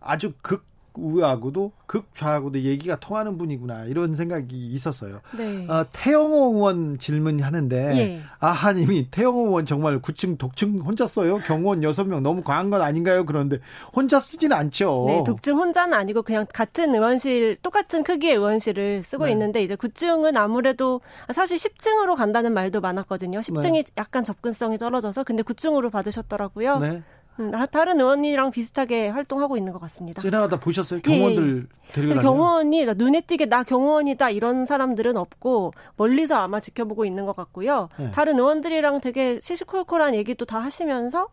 [0.00, 0.67] 아주 극
[0.98, 5.20] 우하고도 극좌하고도 얘기가 통하는 분이구나 이런 생각이 있었어요.
[5.36, 5.66] 네.
[5.68, 8.22] 어, 태영호 의원 질문하는데 예.
[8.40, 11.38] 아하님이 태영호 의원 정말 구층 독층 혼자 써요.
[11.46, 13.24] 경호원 6명 너무 과한 건 아닌가요?
[13.24, 13.58] 그런데
[13.94, 15.04] 혼자 쓰지는 않죠.
[15.08, 19.32] 네, 독층 혼자는 아니고 그냥 같은 의원실 똑같은 크기의 의원실을 쓰고 네.
[19.32, 21.00] 있는데 이제 9층은 아무래도
[21.32, 23.40] 사실 10층으로 간다는 말도 많았거든요.
[23.40, 23.84] 10층이 네.
[23.96, 27.02] 약간 접근성이 떨어져서 근데 9층으로 받으셨더라고요.
[27.38, 27.44] 네.
[27.44, 30.20] 음, 다른 의원이랑 비슷하게 활동하고 있는 것 같습니다.
[30.20, 31.00] 지나가다 보셨어요?
[31.00, 31.92] 경호원들 예.
[31.92, 37.88] 데리고 경호원이 눈에 띄게 나 경호원이다 이런 사람들은 없고 멀리서 아마 지켜보고 있는 것 같고요.
[37.98, 38.10] 네.
[38.10, 41.28] 다른 의원들이랑 되게 시시콜콜한 얘기도 다 하시면서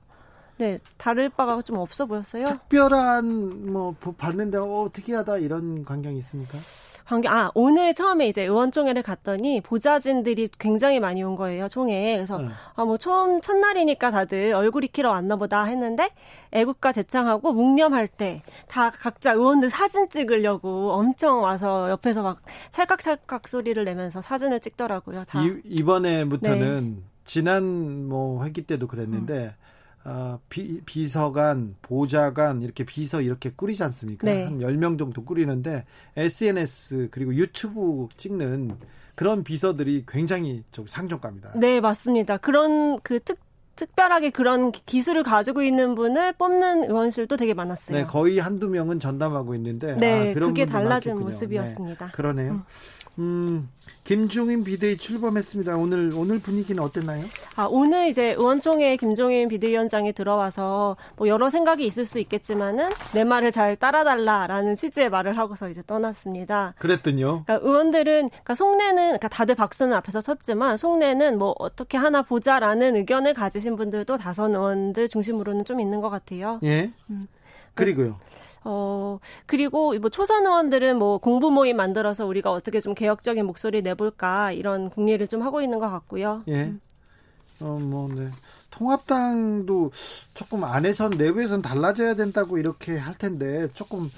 [0.57, 2.45] 네 다를 바가 좀 없어 보였어요.
[2.45, 6.57] 특별한 뭐 받는데 어, 특이하다 이런 광경이 있습니까?
[7.05, 12.47] 관계 아 오늘 처음에 이제 의원총회를 갔더니 보좌진들이 굉장히 많이 온 거예요 총회에 그래서 네.
[12.75, 16.09] 아뭐 처음 첫날이니까 다들 얼굴 익히러 왔나 보다 했는데
[16.51, 22.41] 애국가 제창하고 묵념할 때 다 각자 의원들 사진 찍으려고 엄청 와서 옆에서 막
[22.71, 25.23] 찰칵찰칵 소리를 내면서 사진을 찍더라고요.
[25.25, 25.41] 다.
[25.41, 27.03] 이, 이번에부터는 네.
[27.25, 29.64] 지난 뭐 회기 때도 그랬는데 음.
[30.05, 34.25] 어, 비, 비서관, 보좌관 이렇게 비서 이렇게 꾸리지 않습니까?
[34.25, 34.43] 네.
[34.45, 38.77] 한 10명 정도 꾸리는데 SNS 그리고 유튜브 찍는
[39.15, 41.53] 그런 비서들이 굉장히 좀 상종가입니다.
[41.55, 42.37] 네, 맞습니다.
[42.37, 43.39] 그런 그 특,
[43.75, 47.97] 특별하게 그런 기술을 가지고 있는 분을 뽑는 의원실도 되게 많았어요.
[47.97, 51.25] 네, 거의 한두 명은 전담하고 있는데 네, 아, 그런 그게 달라진 많겠군요.
[51.25, 52.05] 모습이었습니다.
[52.05, 52.51] 네, 그러네요.
[52.51, 52.63] 음.
[53.17, 53.69] 음,
[54.03, 55.77] 김종인 비대위 출범했습니다.
[55.77, 57.23] 오늘 오늘 분위기는 어땠나요?
[57.55, 63.51] 아 오늘 이제 의원총회 김종인 비대위원장이 들어와서 뭐 여러 생각이 있을 수 있겠지만은 내 말을
[63.51, 66.73] 잘 따라달라라는 취지의 말을 하고서 이제 떠났습니다.
[66.77, 67.43] 그랬더니요.
[67.45, 73.33] 그러니까 의원들은 그러니까 속내는 그러니까 다들 박수는 앞에서 쳤지만 속내는 뭐 어떻게 하나 보자라는 의견을
[73.33, 76.59] 가지신 분들도 다선 의원들 중심으로는 좀 있는 것 같아요.
[76.63, 76.91] 예.
[77.09, 77.27] 음.
[77.73, 78.19] 그리고요.
[78.65, 84.51] 어, 그리고 뭐 초선 의원들은 뭐 공부 모임 만들어서 우리가 어떻게 좀 개혁적인 목소리 내볼까
[84.51, 86.43] 이런 국리를 좀 하고 있는 것 같고요.
[86.47, 86.63] 예.
[86.65, 86.81] 음.
[87.61, 88.29] 어, 뭐, 네.
[88.69, 89.91] 통합당도
[90.33, 94.09] 조금 안에선 내부에선 달라져야 된다고 이렇게 할 텐데 조금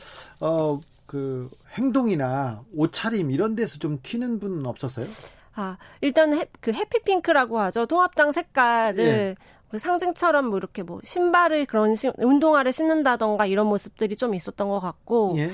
[0.41, 5.07] 어 그 행동이나 옷차림 이런 데서 좀 튀는 분은 없었어요?
[5.55, 9.35] 아 일단 해, 그 해피핑크라고 하죠 통합당 색깔을 예.
[9.69, 14.79] 그 상징처럼 뭐 이렇게 뭐 신발을 그런 시, 운동화를 신는다던가 이런 모습들이 좀 있었던 것
[14.79, 15.51] 같고 예.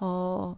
[0.00, 0.56] 어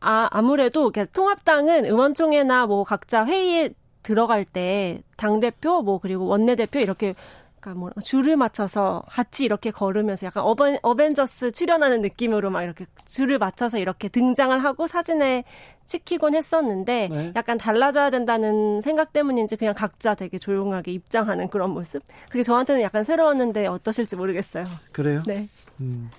[0.00, 3.70] 아, 아무래도 통합당은 의원총회나 뭐 각자 회의에
[4.02, 7.14] 들어갈 때 당 대표 뭐 그리고 원내 대표 이렇게
[7.62, 13.38] 그러니까 뭐 줄을 맞춰서 같이 이렇게 걸으면서 약간 어벤, 어벤져스 출연하는 느낌으로 막 이렇게 줄을
[13.38, 15.44] 맞춰서 이렇게 등장을 하고 사진에
[15.86, 17.32] 찍히곤 했었는데 네.
[17.36, 23.04] 약간 달라져야 된다는 생각 때문인지 그냥 각자 되게 조용하게 입장하는 그런 모습 그게 저한테는 약간
[23.04, 24.66] 새로웠는데 어떠실지 모르겠어요.
[24.90, 25.22] 그래요?
[25.26, 25.48] 네.
[25.80, 26.10] 음.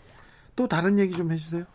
[0.55, 1.65] 또 다른 얘기 좀 해주세요.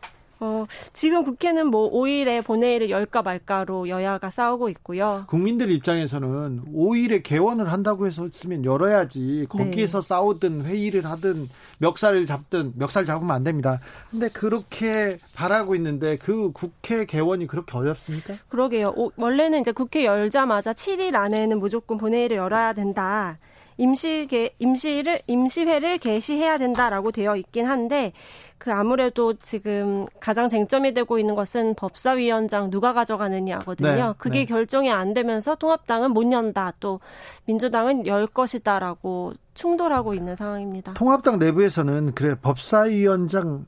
[0.41, 5.25] 어, 지금 국회는 뭐 5일에 본회의를 열까 말까로 여야가 싸우고 있고요.
[5.29, 10.09] 국민들 입장에서는 5일에 개원을 한다고 해서 쓰면 열어야지 거기에서 네.
[10.09, 11.49] 싸우든 회의를 하든
[11.79, 13.81] 멱살을 잡든 멱살 잡으면 안 됩니다.
[14.11, 18.35] 근데 그렇게 바라고 있는데 그 국회 개원이 그렇게 어렵습니까?
[18.49, 18.93] 그러게요.
[18.97, 23.39] 오, 원래는 이제 국회 열자마자 7일 안에는 무조건 본회의를 열어야 된다.
[23.79, 28.13] 임시 개, 임시를 임시회를 개시해야 된다라고 되어 있긴 한데
[28.59, 34.07] 그 아무래도 지금 가장 쟁점이 되고 있는 것은 법사위원장 누가 가져가느냐거든요.
[34.09, 34.45] 네, 그게 네.
[34.45, 36.73] 결정이 안 되면서 통합당은 못 연다.
[36.81, 37.01] 또
[37.47, 40.95] 민주당은 열 것이다라고 충돌하고 있는 상황입니다.
[40.95, 43.67] 통합당 내부에서는 그래 법사위원장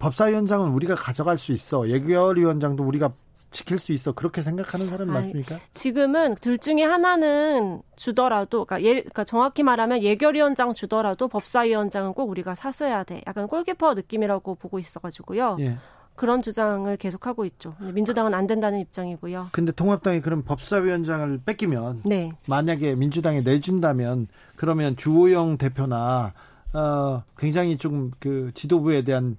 [0.00, 1.88] 법사위원장은 우리가 가져갈 수 있어.
[1.88, 3.12] 예결위원장도 우리가
[3.54, 5.56] 지킬 수 있어 그렇게 생각하는 사람 아니, 맞습니까?
[5.72, 12.56] 지금은 둘 중에 하나는 주더라도 그러니까, 예, 그러니까 정확히 말하면 예결위원장 주더라도 법사위원장은 꼭 우리가
[12.56, 13.22] 사수해야 돼.
[13.26, 15.56] 약간 골키퍼 느낌이라고 보고 있어가지고요.
[15.60, 15.78] 예.
[16.16, 17.74] 그런 주장을 계속하고 있죠.
[17.80, 19.48] 민주당은 안 된다는 입장이고요.
[19.52, 22.32] 근데 통합당이 그럼 법사위원장을 뺏기면 네.
[22.46, 26.32] 만약에 민주당에 내준다면 그러면 주호영 대표나
[26.72, 29.36] 어, 굉장히 좀그 지도부에 대한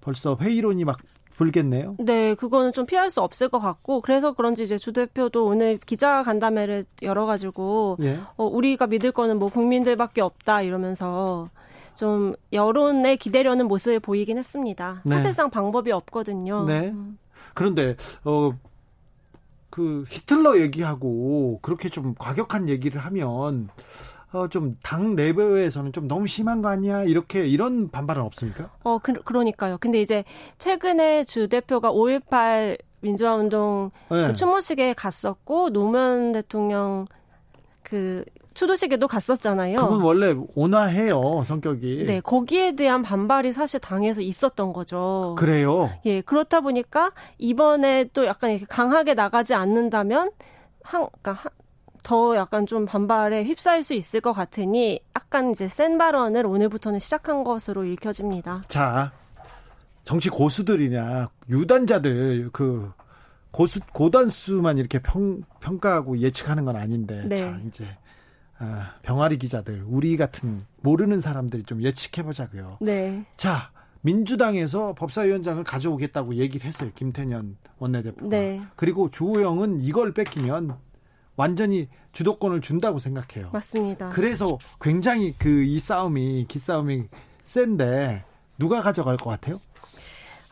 [0.00, 0.98] 벌써 회의론이 막
[1.38, 1.96] 불겠네요.
[2.00, 6.22] 네, 그거는 좀 피할 수 없을 것 같고 그래서 그런지 이제 주 대표도 오늘 기자
[6.24, 8.18] 간담회를 열어가지고 예.
[8.36, 11.48] 어, 우리가 믿을 거는 뭐 국민들밖에 없다 이러면서
[11.94, 15.00] 좀 여론에 기대려는 모습을 보이긴 했습니다.
[15.04, 15.14] 네.
[15.14, 16.64] 사실상 방법이 없거든요.
[16.64, 16.92] 네.
[17.54, 18.50] 그런데 어.
[19.70, 23.68] 그 히틀러 얘기하고 그렇게 좀 과격한 얘기를 하면
[24.32, 27.02] 어, 좀 당 내부에서는 좀 너무 심한 거 아니야?
[27.02, 28.70] 이렇게 이런 반발은 없습니까?
[28.84, 29.78] 어, 그, 그러니까요.
[29.80, 30.24] 근데 이제
[30.58, 34.26] 최근에 주 대표가 5.18 민주화 운동 네.
[34.26, 37.06] 그 추모식에 갔었고 노무현 대통령
[37.82, 39.76] 그 추도식에도 갔었잖아요.
[39.76, 42.04] 그분 원래 온화해요 성격이.
[42.06, 45.36] 네, 거기에 대한 반발이 사실 당에서 있었던 거죠.
[45.38, 45.90] 그래요.
[46.06, 50.32] 예, 그렇다 보니까 이번에 또 약간 이렇게 강하게 나가지 않는다면
[50.82, 51.50] 한, 그러니까
[52.08, 57.44] 더 약간 좀 반발에 휩싸일 수 있을 것 같으니 약간 이제 센 발언을 오늘부터는 시작한
[57.44, 58.62] 것으로 읽혀집니다.
[58.66, 59.12] 자,
[60.04, 62.90] 정치 고수들이냐 유단자들 그
[63.50, 67.36] 고수 고단수만 이렇게 평, 평가하고 예측하는 건 아닌데 네.
[67.36, 67.84] 자 이제
[68.58, 72.78] 아, 병아리 기자들 우리 같은 모르는 사람들이 좀 예측해 보자고요.
[72.80, 73.22] 네.
[73.36, 78.30] 자 민주당에서 법사위원장을 가져오겠다고 얘기를 했어요 김태년 원내대표가.
[78.30, 78.62] 네.
[78.76, 80.87] 그리고 주호영은 이걸 뺏기면
[81.48, 83.48] 완전히 주도권을 준다고 생각해요.
[83.52, 84.10] 맞습니다.
[84.10, 87.04] 그래서 굉장히 그 이 싸움이 기싸움이
[87.44, 88.24] 센데
[88.58, 89.60] 누가 가져갈 것 같아요?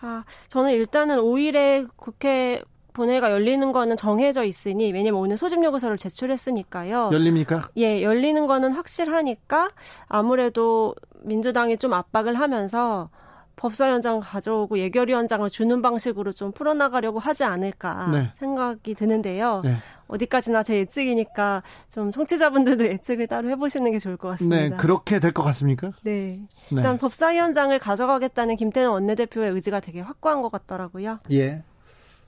[0.01, 7.11] 아, 저는 일단은 5일에 국회 본회가 열리는 거는 정해져 있으니 왜냐면 오늘 소집 요구서를 제출했으니까요.
[7.12, 7.68] 열립니까?
[7.77, 9.70] 예, 열리는 거는 확실하니까
[10.09, 13.11] 아무래도 민주당이 좀 압박을 하면서
[13.57, 18.31] 법사위원장 가져오고 예결위원장을 주는 방식으로 좀 풀어나가려고 하지 않을까 네.
[18.35, 19.62] 생각이 드는데요.
[19.64, 19.77] 네.
[20.09, 24.57] 어디까지나 제 예측이니까 좀 청취자분들도 예측을 따로 해보시는 게 좋을 것 같습니다.
[24.57, 25.90] 네, 그렇게 될 것 같습니까?
[26.03, 26.40] 네.
[26.71, 26.77] 네.
[26.77, 31.19] 일단 법사위원장을 가져가겠다는 김태년 원내대표의 의지가 되게 확고한 것 같더라고요.
[31.33, 31.62] 예.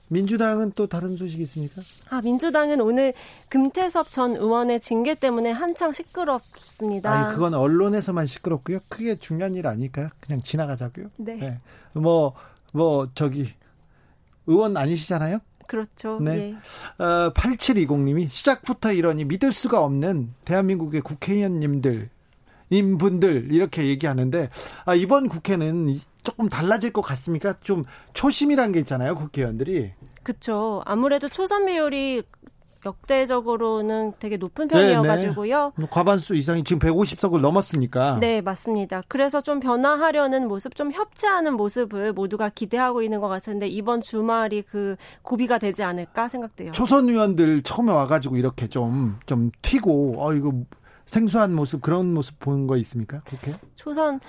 [0.09, 1.81] 민주당은 또 다른 소식이 있습니까?
[2.09, 3.13] 아, 민주당은 오늘
[3.47, 7.11] 금태섭 전 의원의 징계 때문에 한창 시끄럽습니다.
[7.11, 8.79] 아니, 그건 언론에서만 시끄럽고요.
[8.89, 10.09] 크게 중요한 일 아닐까요?
[10.19, 11.11] 그냥 지나가자고요.
[11.17, 11.35] 네.
[11.35, 11.59] 네.
[11.93, 12.33] 뭐,
[12.73, 13.47] 뭐, 저기,
[14.47, 15.39] 의원 아니시잖아요?
[15.67, 16.19] 그렇죠.
[16.19, 16.55] 네.
[16.99, 17.03] 예.
[17.03, 22.09] 어, 8720님이 시작부터 이러니 믿을 수가 없는 대한민국의 국회의원님들,
[22.69, 24.49] 인분들 이렇게 얘기하는데
[24.85, 27.53] 아, 이번 국회는 조금 달라질 것 같습니까?
[27.61, 29.91] 좀 초심이란 게 있잖아요, 국회의원들이.
[30.23, 30.81] 그렇죠.
[30.85, 32.23] 아무래도 초선 비율이
[32.85, 35.73] 역대적으로는 되게 높은 편이어가지고요.
[35.75, 35.87] 네, 네.
[35.89, 38.19] 과반수 이상이 지금 150석을 넘었으니까.
[38.19, 39.03] 네, 맞습니다.
[39.07, 44.95] 그래서 좀 변화하려는 모습, 좀 협치하는 모습을 모두가 기대하고 있는 것 같은데 이번 주말이 그
[45.23, 46.71] 고비가 되지 않을까 생각돼요.
[46.71, 50.53] 초선 의원들 처음에 와가지고 이렇게 좀 좀 튀고, 어 이거
[51.09, 53.19] 생소한 모습 그런 모습 보는 거 있습니까?
[53.21, 53.51] 그렇게?
[53.73, 54.19] 초선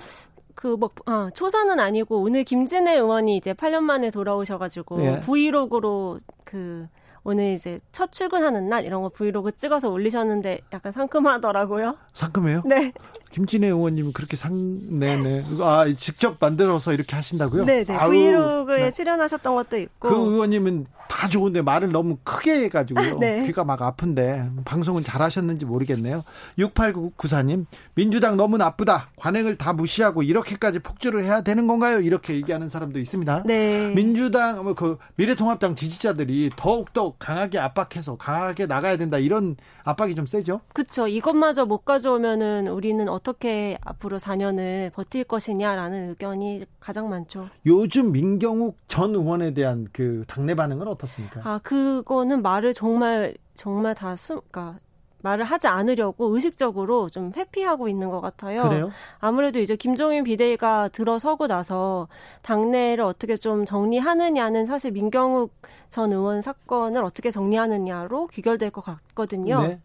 [0.55, 5.19] 그뭐 아, 초선은 아니고 오늘 김진애 의원이 이제 8년 만에 돌아오셔가지고 예.
[5.19, 6.87] 브이로그로 그
[7.23, 11.95] 오늘 이제 첫 출근하는 날 이런 거 브이로그 찍어서 올리셨는데 약간 상큼하더라고요.
[12.13, 12.63] 상큼해요?
[12.65, 12.91] 네.
[13.31, 14.51] 김진애 의원님은 그렇게 상,
[14.99, 15.43] 네네.
[15.61, 17.65] 아, 직접 만들어서 이렇게 하신다고요?
[17.65, 17.97] 네네.
[18.07, 18.91] 브이로그에 네.
[18.91, 20.09] 출연하셨던 것도 있고.
[20.09, 23.17] 그 의원님은 다 좋은데 말을 너무 크게 해가지고요.
[23.19, 23.45] 네.
[23.45, 26.23] 귀가 막 아픈데 방송은 잘 하셨는지 모르겠네요.
[26.57, 29.09] 6894님, 민주당 너무 나쁘다.
[29.17, 31.99] 관행을 다 무시하고 이렇게까지 폭주를 해야 되는 건가요?
[31.99, 33.43] 이렇게 얘기하는 사람도 있습니다.
[33.45, 33.93] 네.
[33.93, 39.17] 민주당, 뭐그 미래통합당 지지자들이 더욱더 강하게 압박해서 강하게 나가야 된다.
[39.17, 40.61] 이런 압박이 좀 세죠?
[40.73, 41.07] 그렇죠.
[41.07, 47.49] 이것마저 못 가져오면은 우리는 어떻게 앞으로 4년을 버틸 것이냐라는 의견이 가장 많죠.
[47.65, 51.41] 요즘 민경욱 전 의원에 대한 그 당내 반응은 어떻습니까?
[51.43, 54.79] 아, 그거는 말을 정말 정말 다 수, 그러니까
[55.23, 58.63] 말을 하지 않으려고 의식적으로 좀 회피하고 있는 것 같아요.
[58.63, 58.91] 그래요?
[59.19, 62.07] 아무래도 이제 김종인 비대위가 들어서고 나서
[62.41, 65.53] 당내를 어떻게 좀 정리하느냐는 사실 민경욱
[65.89, 69.61] 전 의원 사건을 어떻게 정리하느냐로 귀결될 것 같거든요.
[69.61, 69.81] 네.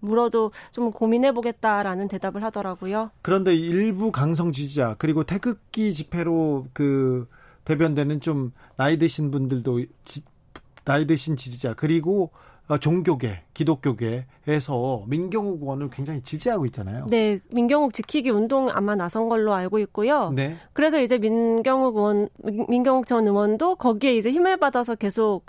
[0.00, 3.10] 물어도 좀 고민해 보겠다라는 대답을 하더라고요.
[3.22, 7.26] 그런데 일부 강성 지지자 그리고 태극기 집회로 그
[7.64, 10.22] 대변되는 좀 나이 드신 분들도 지,
[10.84, 12.38] 나이 드신 지지자 그리고 어,
[12.80, 17.06] 종교계, 기독교계에서 민경욱 의원을 굉장히 지지하고 있잖아요.
[17.10, 20.30] 네, 민경욱 지키기 운동 아마 나선 걸로 알고 있고요.
[20.30, 20.56] 네.
[20.72, 22.28] 그래서 이제 민경욱 의원,
[22.68, 25.46] 민경욱 전 의원도 거기에 이제 힘을 받아서 계속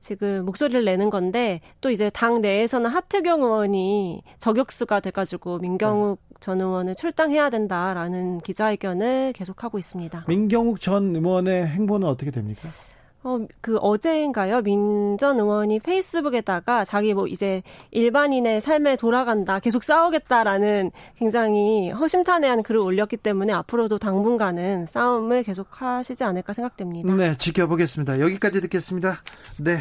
[0.00, 6.36] 지금 목소리를 내는 건데 또 이제 당 내에서는 하태경 의원이 저격수가 돼가지고 민경욱 네.
[6.40, 10.24] 전 의원을 출당해야 된다라는 기자회견을 계속하고 있습니다.
[10.26, 12.68] 민경욱 전 의원의 행보는 어떻게 됩니까?
[13.24, 14.62] 어, 그 어제인가요?
[14.62, 22.80] 민 전 의원이 페이스북에다가 자기 뭐 이제 일반인의 삶에 돌아간다, 계속 싸우겠다라는 굉장히 허심탄회한 글을
[22.80, 27.14] 올렸기 때문에 앞으로도 당분간은 싸움을 계속 하시지 않을까 생각됩니다.
[27.14, 28.20] 네, 지켜보겠습니다.
[28.20, 29.22] 여기까지 듣겠습니다.
[29.60, 29.78] 네.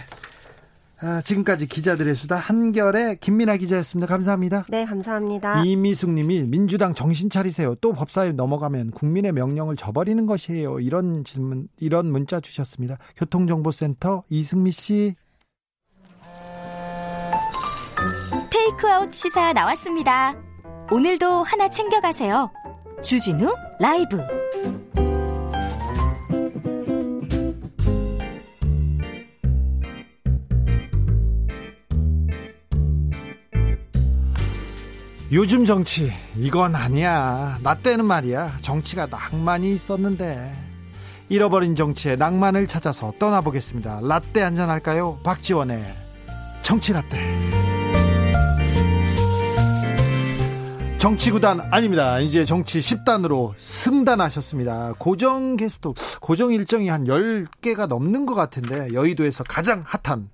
[1.04, 4.06] 아, 지금까지 기자들의 수다 한결의 김민아 기자였습니다.
[4.08, 4.66] 감사합니다.
[4.70, 5.64] 네, 감사합니다.
[5.64, 7.76] 이미숙 님이 민주당 정신 차리세요.
[7.82, 10.80] 또 법사위 넘어가면 국민의 명령을 저버리는 것이에요.
[10.80, 12.98] 이런 질문, 이런 문자 주셨습니다.
[13.18, 15.16] 교통정보센터 이승미 씨.
[18.52, 20.36] 테이크아웃 시사 나왔습니다.
[20.92, 22.52] 오늘도 하나 챙겨가세요.
[23.02, 24.18] 주진우 라이브.
[35.34, 37.58] 요즘 정치 이건 아니야.
[37.64, 38.58] 나 때는 말이야.
[38.62, 40.54] 정치가 낭만이 있었는데
[41.30, 44.02] 잃어버린 정치의 낭만을 찾아서 떠나보겠습니다.
[44.04, 45.20] 라떼 한잔 할까요?
[45.24, 45.86] 박지원의
[46.62, 47.18] 정치 라떼.
[50.98, 52.20] 정치구단 아닙니다.
[52.20, 54.96] 이제 정치 10단으로 승단하셨습니다.
[55.00, 60.30] 고정 게스트, 고정 일정이 한 10개가 넘는 것 같은데 여의도에서 가장 핫한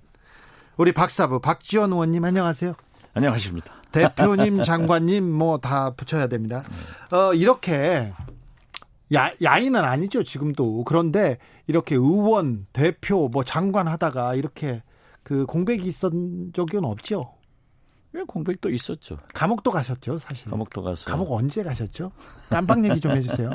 [0.76, 2.74] 우리 박사부 박지원 의원님 안녕하세요.
[3.14, 3.77] 안녕하십니까.
[3.98, 6.62] 대표님, 장관님 뭐 다 붙여야 됩니다.
[7.10, 8.12] 어, 이렇게
[9.14, 10.84] 야, 야인은 아니죠, 지금도.
[10.84, 14.82] 그런데 이렇게 의원, 대표, 뭐 장관 하다가 이렇게
[15.22, 17.34] 그 공백이 있었던 적은 없죠?
[18.12, 19.18] 왜 공백도 있었죠.
[19.34, 20.50] 감옥도 가셨죠, 사실.
[20.50, 21.04] 감옥도 가서.
[21.04, 22.10] 감옥 언제 가셨죠?
[22.48, 23.50] 깜빡 얘기 좀 해주세요.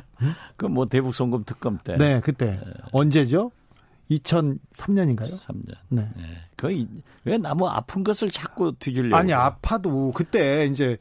[0.56, 1.96] 그 뭐 대북 송금 특검 때.
[1.96, 2.60] 네, 그때 네.
[2.92, 3.50] 언제죠?
[4.10, 5.38] 2003년인가요?
[5.38, 5.74] 3년.
[5.88, 6.08] 네.
[6.16, 6.22] 네.
[6.56, 6.86] 거의
[7.24, 9.16] 왜 나무 아픈 것을 자꾸 뒤질려고.
[9.16, 10.98] 아니 아파도 그때 이제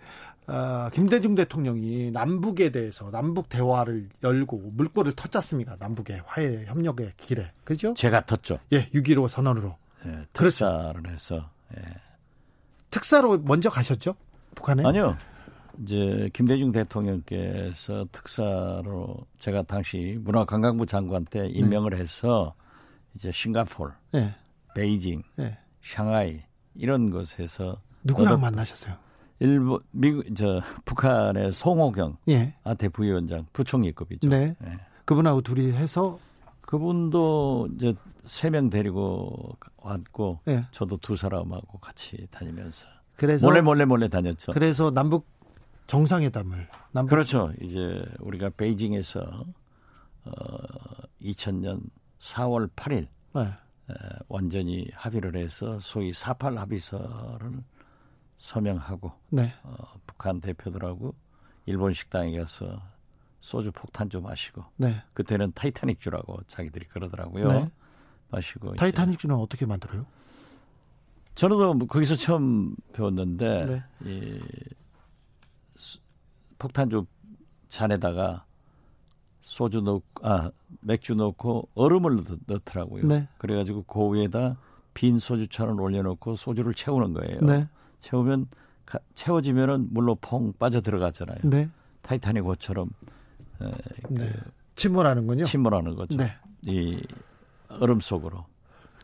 [0.48, 5.78] 어, 김대중 대통령이 남북에 대해서 남북 대화를 열고 물꼬를 터졌습니까?
[5.80, 7.52] 남북의 화해 협력의 길에.
[7.64, 7.94] 그죠?
[7.94, 8.60] 제가 텄죠.
[8.74, 9.78] 예, 6.15 선언으로.
[10.06, 11.14] 예, 특사를 그렇죠.
[11.14, 11.50] 해서.
[11.78, 11.82] 예.
[12.90, 14.16] 특사로 먼저 가셨죠?
[14.56, 14.84] 북한에?
[14.86, 15.18] 아니요.
[15.82, 21.98] 이제 김대중 대통령께서 특사로 제가 당시 문화관광부 장관 때 임명을 네.
[21.98, 22.54] 해서
[23.16, 24.36] 이제 싱가폴, 네.
[24.76, 25.58] 베이징, 네.
[25.84, 26.42] 샹하이
[26.76, 28.96] 이런 곳에서 누구랑 만나셨어요?
[29.40, 32.56] 일본 미국 저 북한의 송호경 예.
[32.64, 34.30] 아태 부위원장 부총리급이죠.
[34.30, 34.56] 네.
[34.60, 34.80] 네.
[35.06, 36.20] 그분하고 둘이 해서
[36.62, 37.94] 그분도 이제
[38.26, 40.66] 세 명 데리고 왔고 예.
[40.72, 42.88] 저도 두 사람하고 같이 다니면서
[43.18, 44.54] 그래서 몰래 몰래 몰래 다녔죠.
[44.54, 45.28] 그래서 남북
[45.88, 47.52] 정상회담을 남북 그렇죠.
[47.62, 49.46] 이제 우리가 베이징에서
[50.26, 50.32] 어
[51.22, 51.82] 2000년
[52.24, 53.42] 4월 8일 네.
[53.42, 53.94] 에,
[54.30, 57.64] 완전히 합의를 해서 소위 사팔 합의서를
[58.38, 59.54] 서명하고 네.
[59.64, 59.76] 어,
[60.08, 61.14] 북한 대표들하고
[61.66, 62.82] 일본 식당에 가서
[63.42, 65.02] 소주 폭탄 좀 마시고 네.
[65.14, 67.48] 그때는 타이타닉주라고 자기들이 그러더라고요.
[67.48, 67.72] 네.
[68.30, 70.06] 마시고 타이타닉주는 어떻게 만들어요?
[71.36, 73.84] 저는 뭐 거기서 처음 배웠는데 네.
[74.06, 74.40] 이
[76.58, 77.06] 폭탄주
[77.68, 78.46] 잔에다가
[79.44, 80.50] 소주 넣고 아
[80.82, 83.28] 맥주 넣고 얼음을 넣, 더라고요 네.
[83.38, 84.58] 그래가지고 그 위에다
[84.94, 87.42] 빈 소주잔을 올려놓고 소주를 채우는 거예요.
[87.42, 87.68] 네.
[88.00, 88.48] 채우면
[88.86, 91.40] 가, 채워지면은 물로 퐁 빠져 들어가잖아요.
[91.44, 91.70] 네.
[92.02, 92.90] 타이타닉 호처럼
[93.62, 93.72] 에,
[94.10, 94.30] 네.
[94.30, 95.44] 그 침몰하는군요.
[95.44, 96.18] 침몰하는 거죠.
[96.18, 96.34] 네.
[96.62, 97.00] 이
[97.70, 98.46] 얼음 속으로.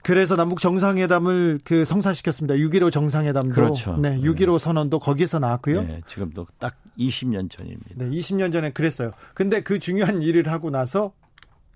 [0.03, 2.55] 그래서 남북 정상회담을 그 성사시켰습니다.
[2.55, 3.53] 6.15 정상회담도.
[3.53, 3.97] 그렇죠.
[3.97, 5.81] 네, 6.15 선언도 거기서 나왔고요.
[5.83, 7.95] 네, 지금도 딱 20년 전입니다.
[7.95, 9.11] 네, 20년 전에 그랬어요.
[9.33, 11.13] 근데 그 중요한 일을 하고 나서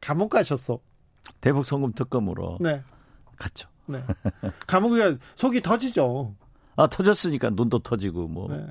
[0.02, 0.80] 감옥 가셨어.
[1.42, 2.58] 대북 송금 특검으로.
[2.60, 2.82] 네.
[3.38, 3.68] 갔죠.
[3.86, 4.02] 네.
[4.68, 6.36] 감옥에 속이 터지죠.
[6.76, 8.66] 아, 터졌으니까 눈도 터지고 뭐 네.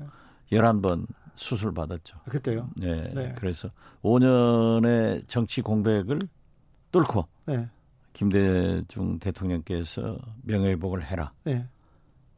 [0.51, 2.17] 11번 수술 받았죠.
[2.29, 2.69] 그때요?
[2.75, 3.11] 네.
[3.13, 3.35] 네.
[3.37, 3.69] 그래서
[4.03, 6.19] 5년의 정치 공백을
[6.91, 7.69] 뚫고 네.
[8.13, 11.33] 김대중 대통령께서 명예회복을 해라.
[11.43, 11.67] 네.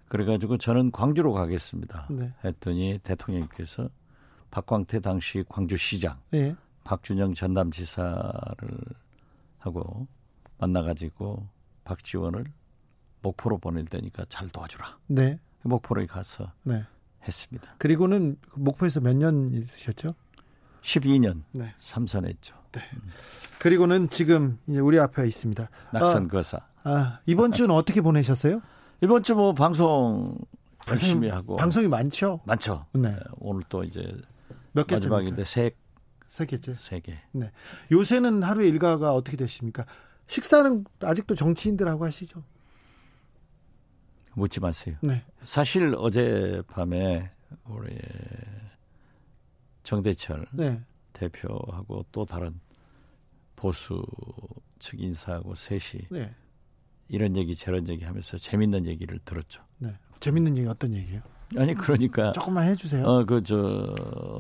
[0.07, 2.07] 그래가지고 저는 광주로 가겠습니다.
[2.11, 2.34] 네.
[2.43, 3.89] 했더니 대통령께서
[4.51, 6.55] 박광태 당시 광주시장, 네.
[6.84, 8.80] 박준영 전남지사를
[9.59, 10.07] 하고
[10.57, 11.47] 만나가지고
[11.84, 12.45] 박지원을
[13.21, 14.99] 목포로 보낼 테니까 잘 도와주라.
[15.07, 15.39] 네.
[15.63, 16.84] 목포로 가서 네.
[17.28, 17.76] 했습니다.
[17.80, 20.09] 그리고는 목포에서 몇 년 있으셨죠?
[20.84, 21.73] 12년 네.
[21.80, 22.55] 삼선했죠.
[22.76, 22.82] 네.
[22.93, 23.01] 음.
[23.59, 25.69] 그리고는 지금 이제 우리 앞에 있습니다.
[25.91, 26.57] 낙선 거사.
[26.84, 28.61] 아, 아, 이번 주는 어떻게 보내셨어요?
[29.01, 30.38] 이번 주 뭐 방송
[30.88, 32.41] 열심히 하고 방송이 많죠?
[32.45, 32.86] 많죠.
[32.93, 33.09] 네.
[33.09, 33.17] 네.
[33.39, 34.05] 오늘 또 이제
[34.73, 35.71] 몇개 마지막인데 세,
[36.28, 36.76] 세 개째.
[36.78, 37.17] 세 개.
[37.32, 37.51] 네.
[37.91, 39.86] 요새는 하루의 일과가 어떻게 되십니까?
[40.28, 42.43] 식사는 아직도 정치인들하고 하시죠?
[44.36, 44.95] 묻지 마세요.
[45.01, 45.23] 네.
[45.43, 47.32] 사실 어젯밤에
[47.65, 47.97] 우리
[49.84, 50.82] 정대철 네.
[51.16, 52.59] 대표하고 또 다른
[53.55, 54.03] 보수
[54.78, 56.34] 측 인사하고 셋이 네.
[57.07, 59.63] 이런 얘기 저런 얘기 하면서 재밌는 얘기를 들었죠.
[59.80, 59.95] 네.
[60.20, 61.22] 재밌는 얘기 어떤 얘기예요?
[61.57, 63.05] 아니 그러니까 조금만 해주세요.
[63.05, 63.93] 어그 저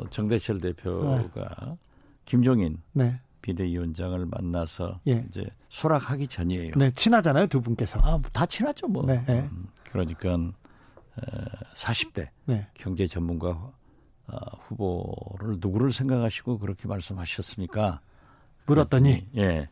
[0.09, 1.17] 정대철 대표가
[1.65, 1.77] 네.
[2.25, 3.19] 김종인 네.
[3.41, 5.23] 비대위원장을 만나서 예.
[5.29, 6.71] 이제 수락하기 전이에요.
[6.75, 7.99] 네, 친하잖아요 두 분께서.
[7.99, 9.05] 아다 친하죠 뭐.
[9.05, 9.41] 네, 네.
[9.51, 10.51] 음, 그러니까 어,
[11.75, 12.67] 40대 네.
[12.73, 13.71] 경제 전문가
[14.27, 18.01] 어, 후보를 누구를 생각하시고 그렇게 말씀하셨습니까?
[18.65, 19.69] 물었더니 예.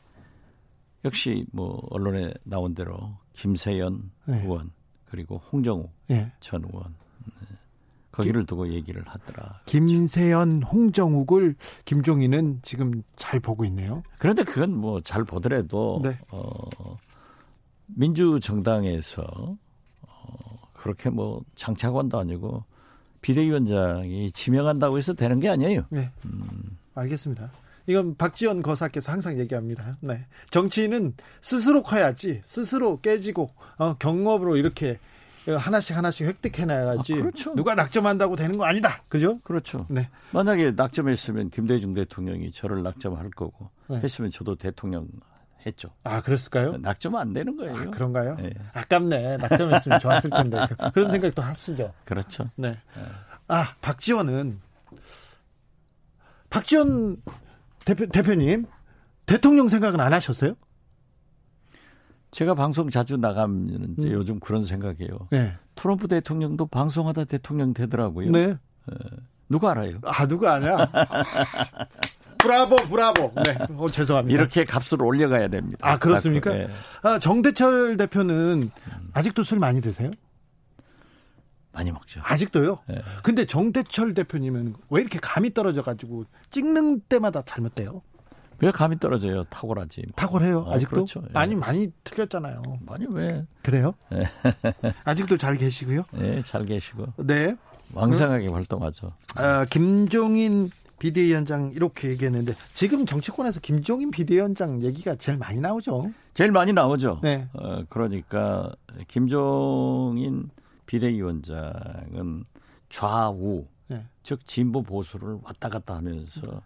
[1.06, 4.42] 역시 뭐 언론에 나온 대로 김세연 네.
[4.42, 4.72] 의원
[5.06, 6.32] 그리고 홍정욱 네.
[6.40, 6.96] 전 의원
[7.26, 7.58] 네.
[8.12, 9.62] 거기를 두고 얘기를 하더라.
[9.66, 14.04] 김세연, 홍정욱을 김종인은 지금 잘 보고 있네요.
[14.20, 16.16] 그런데 그건 뭐 잘 보더라도 네.
[16.30, 16.54] 어,
[17.88, 19.24] 민주정당에서
[20.02, 22.64] 어, 그렇게 뭐 장차관도 아니고
[23.24, 25.86] 비대위원장이 지명한다고 해서 되는 게 아니에요.
[25.90, 26.12] 네.
[26.26, 26.78] 음.
[26.94, 27.52] 알겠습니다.
[27.88, 29.98] 이건 박지원 거사께서 항상 얘기합니다.
[30.02, 30.26] 네.
[30.52, 35.00] 정치인은 스스로 커야지, 스스로 깨지고, 어, 경업으로 이렇게
[35.46, 37.14] 하나씩 하나씩 획득해놔야지.
[37.16, 37.56] 아, 그렇죠.
[37.56, 39.04] 누가 낙점한다고 되는 거 아니다.
[39.10, 39.40] 그죠?
[39.44, 39.86] 그렇죠.
[39.90, 40.10] 네.
[40.32, 43.98] 만약에 낙점했으면 김대중 대통령이 저를 낙점할 거고, 네.
[43.98, 45.08] 했으면 저도 대통령
[45.66, 45.90] 했죠.
[46.04, 46.78] 아, 그랬을까요?
[46.78, 47.76] 낙점은 안 되는 거예요.
[47.76, 48.36] 아, 그런가요?
[48.36, 48.54] 네.
[48.74, 49.38] 아깝네.
[49.38, 50.60] 낙점했으면 좋았을 텐데.
[50.94, 51.94] 그런 생각도 하시죠.
[52.06, 52.50] 그렇죠.
[52.56, 52.72] 네.
[52.72, 53.04] 네.
[53.48, 54.60] 아, 박지원은
[56.50, 57.18] 박지원
[57.86, 58.66] 대표, 대표님
[59.26, 60.56] 대통령 생각은 안 하셨어요?
[62.32, 64.14] 제가 방송 자주 나가면 이제 음.
[64.14, 65.28] 요즘 그런 생각이에요.
[65.32, 65.54] 네.
[65.76, 68.32] 트럼프 대통령도 방송하다 대통령 되더라고요.
[68.32, 68.50] 네.
[68.50, 68.58] 에,
[69.50, 70.00] 누가 알아요?
[70.04, 70.78] 아, 누가 아냐?
[72.44, 73.32] 브라보, 브라보.
[73.46, 73.58] 네.
[73.78, 74.38] 어, 죄송합니다.
[74.38, 75.78] 이렇게 값을 올려가야 됩니다.
[75.82, 76.52] 아, 그렇습니까?
[76.52, 76.68] 네.
[77.02, 78.70] 아, 정대철 대표는
[79.14, 80.12] 아직도 술 많이 드세요?
[81.72, 82.22] 많이 먹죠.
[82.24, 82.80] 아직도요?
[82.88, 83.02] 네.
[83.24, 88.02] 근데 정대철 대표님은 왜 이렇게 감이 떨어져가지고 찍는 때마다 잘못돼요?
[88.60, 89.46] 왜 감이 떨어져요?
[89.46, 90.04] 탁월하지.
[90.16, 90.60] 탁월해요?
[90.60, 90.96] 어, 아직도?
[90.96, 91.22] 그렇죠.
[91.24, 91.30] 예.
[91.34, 92.62] 아니, 많이 틀렸잖아요.
[92.82, 93.46] 많이 왜?
[93.64, 93.96] 그래요?
[94.12, 94.30] 네.
[95.06, 96.04] 아직도 잘 계시고요?
[96.12, 97.08] 네, 잘 계시고.
[97.18, 97.56] 네.
[97.94, 99.14] 왕성하게 그, 활동하죠.
[99.36, 100.70] 아, 김종인
[101.04, 106.14] 비대위원장 이렇게 얘기했는데 지금 정치권에서 김종인 비대위원장 얘기가 제일 많이 나오죠.
[106.34, 107.20] 제일 많이 나오죠.
[107.22, 107.46] 네.
[107.52, 108.74] 어, 그러니까
[109.10, 110.50] 김종인
[110.86, 112.46] 비대위원장은
[112.88, 114.06] 좌우 네.
[114.24, 116.62] 즉 진보 보수를 왔다 갔다 하면서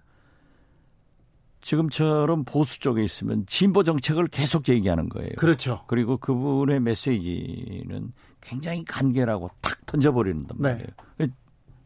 [1.62, 5.32] 지금처럼 보수 쪽에 있으면 진보 정책을 계속 얘기하는 거예요.
[5.40, 5.84] 그렇죠.
[5.88, 10.70] 그리고 그분의 메시지는 굉장히 간결하고 탁 던져버리는 네.
[10.70, 10.88] 말이에요.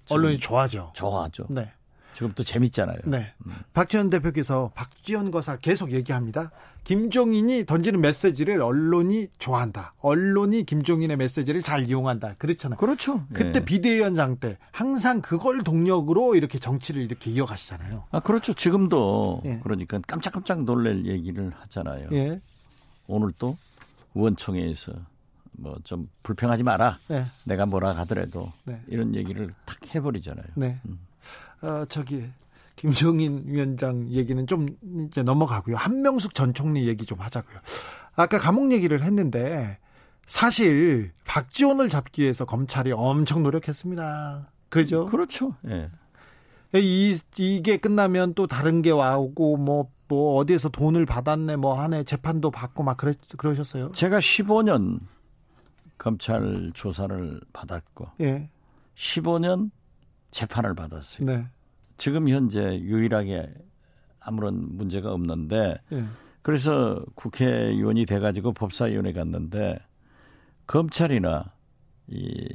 [0.09, 0.91] 언론이 좋아하죠.
[0.93, 1.45] 좋아하죠.
[1.49, 1.71] 네.
[2.13, 2.97] 지금 또 재밌잖아요.
[3.05, 3.33] 네.
[3.45, 3.53] 음.
[3.73, 6.51] 박지원 대표께서 박지원 거사 계속 얘기합니다.
[6.83, 9.93] 김종인이 던지는 메시지를 언론이 좋아한다.
[9.99, 12.35] 언론이 김종인의 메시지를 잘 이용한다.
[12.37, 12.77] 그렇잖아요.
[12.77, 13.25] 그렇죠.
[13.33, 13.65] 그때 네.
[13.65, 18.05] 비대위원장 때 항상 그걸 동력으로 이렇게 정치를 이렇게 이어가시잖아요.
[18.11, 18.53] 아, 그렇죠.
[18.53, 19.59] 지금도 네.
[19.63, 22.09] 그러니까 깜짝깜짝 놀랄 얘기를 하잖아요.
[22.13, 22.41] 예.
[23.07, 23.57] 오늘 또
[24.15, 24.93] 의원총회에서
[25.53, 26.97] 뭐 좀 불평하지 마라.
[27.07, 27.25] 네.
[27.45, 28.81] 내가 뭐라 하더라도 네.
[28.87, 30.45] 이런 얘기를 탁 해버리잖아요.
[30.55, 30.79] 네.
[30.85, 30.99] 음.
[31.61, 32.25] 어, 저기
[32.75, 34.67] 김종인 위원장 얘기는 좀
[35.05, 35.75] 이제 넘어가고요.
[35.75, 37.59] 한명숙 전 총리 얘기 좀 하자고요.
[38.15, 39.77] 아까 감옥 얘기를 했는데
[40.25, 44.49] 사실 박지원을 잡기 위해서 검찰이 엄청 노력했습니다.
[44.69, 45.05] 그죠?
[45.05, 45.55] 그렇죠.
[45.67, 45.89] 예.
[46.73, 52.49] 이 이게 끝나면 또 다른 게 와오고 뭐뭐 뭐 어디에서 돈을 받았네 뭐 하네 재판도
[52.49, 53.91] 받고 막 그랬 그러셨어요?
[53.91, 54.99] 제가 15년
[55.97, 58.49] 검찰 조사를 받았고 예.
[58.95, 59.69] 15년
[60.31, 61.25] 재판을 받았어요.
[61.25, 61.45] 네.
[61.97, 63.53] 지금 현재 유일하게
[64.19, 66.05] 아무런 문제가 없는데 네.
[66.41, 69.77] 그래서 국회의원이 돼가지고 법사위원회 갔는데
[70.65, 71.53] 검찰이나
[72.07, 72.47] 이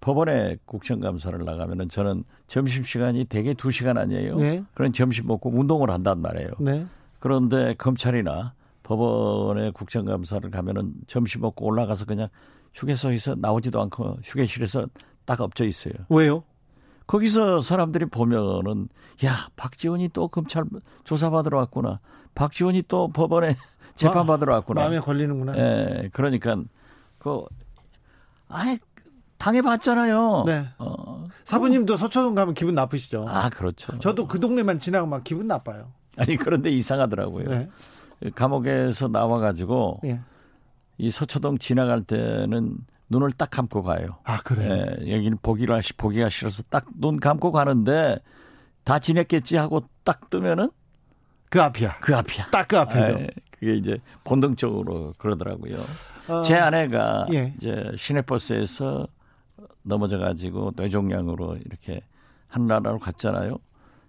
[0.00, 4.36] 법원에 국정감사를 나가면은 저는 점심 시간이 대개 두 시간 아니에요.
[4.38, 4.64] 네.
[4.74, 6.50] 그런 점심 먹고 운동을 한단 말이에요.
[6.60, 6.86] 네.
[7.18, 12.28] 그런데 검찰이나 법원에 국정감사를 가면은 점심 먹고 올라가서 그냥
[12.74, 14.86] 휴게소에서 나오지도 않고 휴게실에서
[15.24, 15.94] 딱 엎져 있어요.
[16.08, 16.42] 왜요?
[17.06, 18.88] 거기서 사람들이 보면은
[19.24, 20.64] 야 박지원이 또 검찰
[21.04, 22.00] 조사받으러 왔구나.
[22.34, 23.56] 박지원이 또 법원에
[23.94, 24.82] 재판 받으러 왔구나.
[24.82, 25.56] 마음에 걸리는구나.
[25.56, 26.56] 예, 그러니까
[27.18, 27.44] 그
[28.48, 28.78] 아예
[29.38, 30.44] 당해봤잖아요.
[30.46, 30.66] 네.
[30.78, 31.26] 어.
[31.44, 33.26] 사부님도 서초동 가면 기분 나쁘시죠?
[33.28, 33.98] 아 그렇죠.
[33.98, 35.92] 저도 그 동네만 지나고 막 기분 나빠요.
[36.16, 37.48] 아니 그런데 이상하더라고요.
[37.50, 37.68] 네.
[38.34, 40.20] 감옥에서 나와가지고 네.
[40.98, 42.78] 이 서초동 지나갈 때는
[43.14, 44.18] 눈을 딱 감고 가요.
[44.24, 44.86] 아, 그래요?
[45.02, 48.18] 예, 여기는 보기가, 보기가 싫어서 딱 눈 감고 가는데
[48.82, 50.70] 다 지냈겠지 하고 딱 뜨면은
[51.48, 51.98] 그 앞이야.
[52.00, 52.50] 그 앞이야.
[52.50, 52.98] 딱 그 앞이죠.
[53.20, 55.76] 예, 그게 이제 본능적으로 그러더라고요.
[56.28, 57.52] 어, 제 아내가 예.
[57.56, 59.06] 이제 시내버스에서
[59.82, 62.00] 넘어져 가지고 뇌종양으로 이렇게
[62.48, 63.58] 한 나라로 갔잖아요.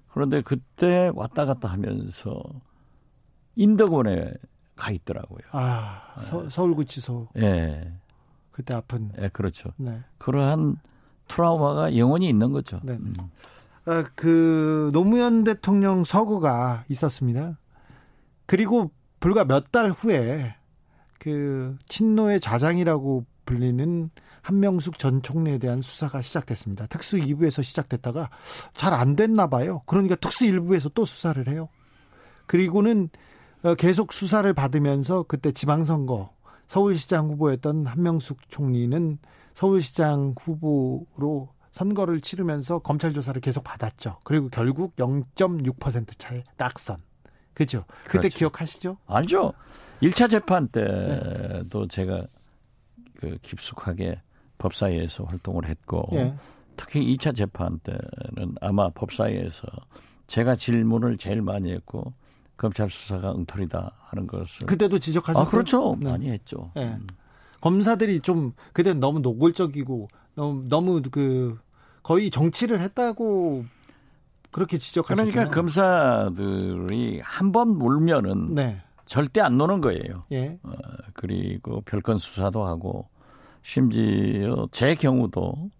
[0.08, 2.42] 그런데 그때 왔다 갔다 하면서
[3.56, 4.32] 인덕원에
[4.76, 5.40] 가 있더라고요.
[5.52, 7.30] 아 서, 서울구치소.
[7.38, 7.92] 예.
[8.56, 9.12] 그때 아픈.
[9.20, 9.72] 예, 그렇죠.
[9.76, 10.00] 네.
[10.18, 10.78] 그러한
[11.28, 12.80] 트라우마가 영원히 있는 거죠.
[12.84, 12.94] 네.
[12.94, 13.14] 음.
[13.84, 17.58] 아, 그 노무현 대통령 서거가 있었습니다.
[18.46, 20.56] 그리고 불과 몇 달 후에
[21.20, 24.10] 그 친노의 좌장이라고 불리는
[24.42, 26.88] 한명숙 전 총리에 대한 수사가 시작됐습니다.
[26.88, 28.30] 특수 2부에서 시작됐다가
[28.74, 29.82] 잘 안 됐나 봐요.
[29.86, 31.68] 그러니까 특수 1부에서 또 수사를 해요.
[32.46, 33.10] 그리고는
[33.64, 36.35] 어, 계속 수사를 받으면서 그때 지방선거
[36.68, 39.18] 서울시장 후보였던 한명숙 총리는
[39.54, 44.18] 서울시장 후보로 선거를 치르면서 검찰 조사를 계속 받았죠.
[44.24, 46.98] 그리고 결국 0.6% 차의 낙선.
[47.54, 47.86] 그죠?
[48.04, 48.38] 그때 그렇죠.
[48.38, 48.98] 기억하시죠?
[49.08, 49.54] 알죠.
[50.02, 51.88] 1차 재판 때도 네.
[51.90, 52.26] 제가
[53.16, 54.22] 그 깊숙하게
[54.58, 56.36] 법사위에서 활동을 했고 네.
[56.76, 59.68] 특히 2차 재판 때는 아마 법사위에서
[60.28, 62.14] 제가 질문을 제일 많이 했고
[62.58, 65.46] 검찰 수사가 엉터리다 하는 것을 그때도 지적하셨어요.
[65.46, 65.96] 아, 그렇죠.
[66.00, 66.10] 네.
[66.10, 66.72] 많이 했죠.
[66.76, 66.94] 네.
[66.94, 67.08] 음.
[67.62, 71.58] 검사들이 좀 그때 너무 노골적이고 너무 너무 그
[72.04, 73.66] 거의 정치를 했다고
[74.52, 75.32] 그렇게 지적하셨잖아요.
[75.32, 78.82] 그러니까 검사들이 한번 물면은 네.
[79.06, 80.24] 절대 안 노는 거예요.
[80.32, 80.58] 예.
[80.64, 80.72] 어,
[81.14, 83.08] 그리고 별건 수사도 하고
[83.64, 85.72] 심지어 제 경우도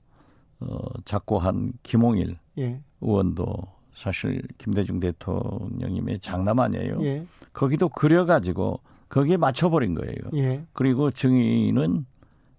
[0.60, 2.82] 어, 작고한 김홍일 예.
[3.02, 7.02] 의원도 사실 김대중 대통령님의 장남 아니에요.
[7.04, 7.26] 예.
[7.54, 10.16] 거기도 그려가지고 거기에 맞춰버린 거예요.
[10.36, 10.66] 예.
[10.74, 12.06] 그리고 증인은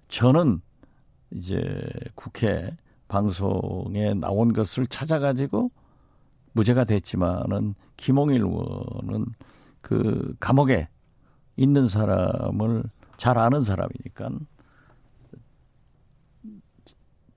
[0.08, 0.62] 저는
[1.30, 1.62] 이제
[2.14, 2.74] 국회
[3.08, 5.70] 방송에 나온 것을 찾아가지고
[6.52, 9.26] 무죄가 됐지만은 김홍일 의원은
[9.82, 10.88] 그 감옥에
[11.56, 12.84] 있는 사람을
[13.18, 14.30] 잘 아는 사람이니까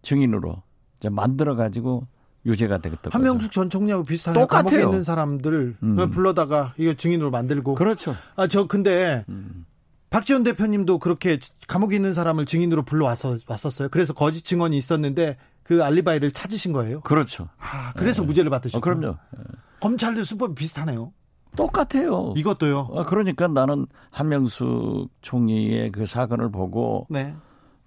[0.01, 0.63] 증인으로
[1.11, 2.07] 만들어 가지고
[2.45, 3.09] 유죄가 되겠다.
[3.13, 4.43] 한명숙 전 총리하고 비슷하네요.
[4.43, 4.63] 똑같아요.
[4.63, 6.09] 감옥에 있는 사람들을 음.
[6.09, 7.75] 불러다가 이거 증인으로 만들고.
[7.75, 8.15] 그렇죠.
[8.35, 9.65] 아 저 근데 음.
[10.09, 11.37] 박지원 대표님도 그렇게
[11.67, 13.89] 감옥에 있는 사람을 증인으로 불러왔어 왔었어요.
[13.89, 17.01] 그래서 거짓 증언이 있었는데 그 알리바이를 찾으신 거예요?
[17.01, 17.47] 그렇죠.
[17.59, 18.27] 아, 그래서 네.
[18.27, 18.79] 무죄를 받으셨고.
[18.79, 19.17] 어, 그럼요.
[19.37, 19.43] 네.
[19.81, 21.13] 검찰도 수법이 비슷하네요.
[21.55, 22.33] 똑같아요.
[22.37, 22.89] 이것도요.
[22.95, 27.35] 아, 그러니까 나는 한명숙 총리의 그 사건을 보고 네.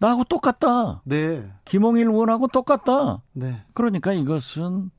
[0.03, 1.01] 나하고 똑같다.
[1.05, 1.49] 네.
[1.65, 3.23] 김홍일 의원하고 똑같다.
[3.33, 3.63] 네.
[3.73, 4.91] 그러니까 이것은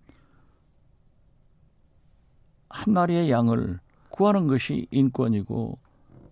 [2.70, 5.78] 한 마리의 양을 구하는 것이 인권이고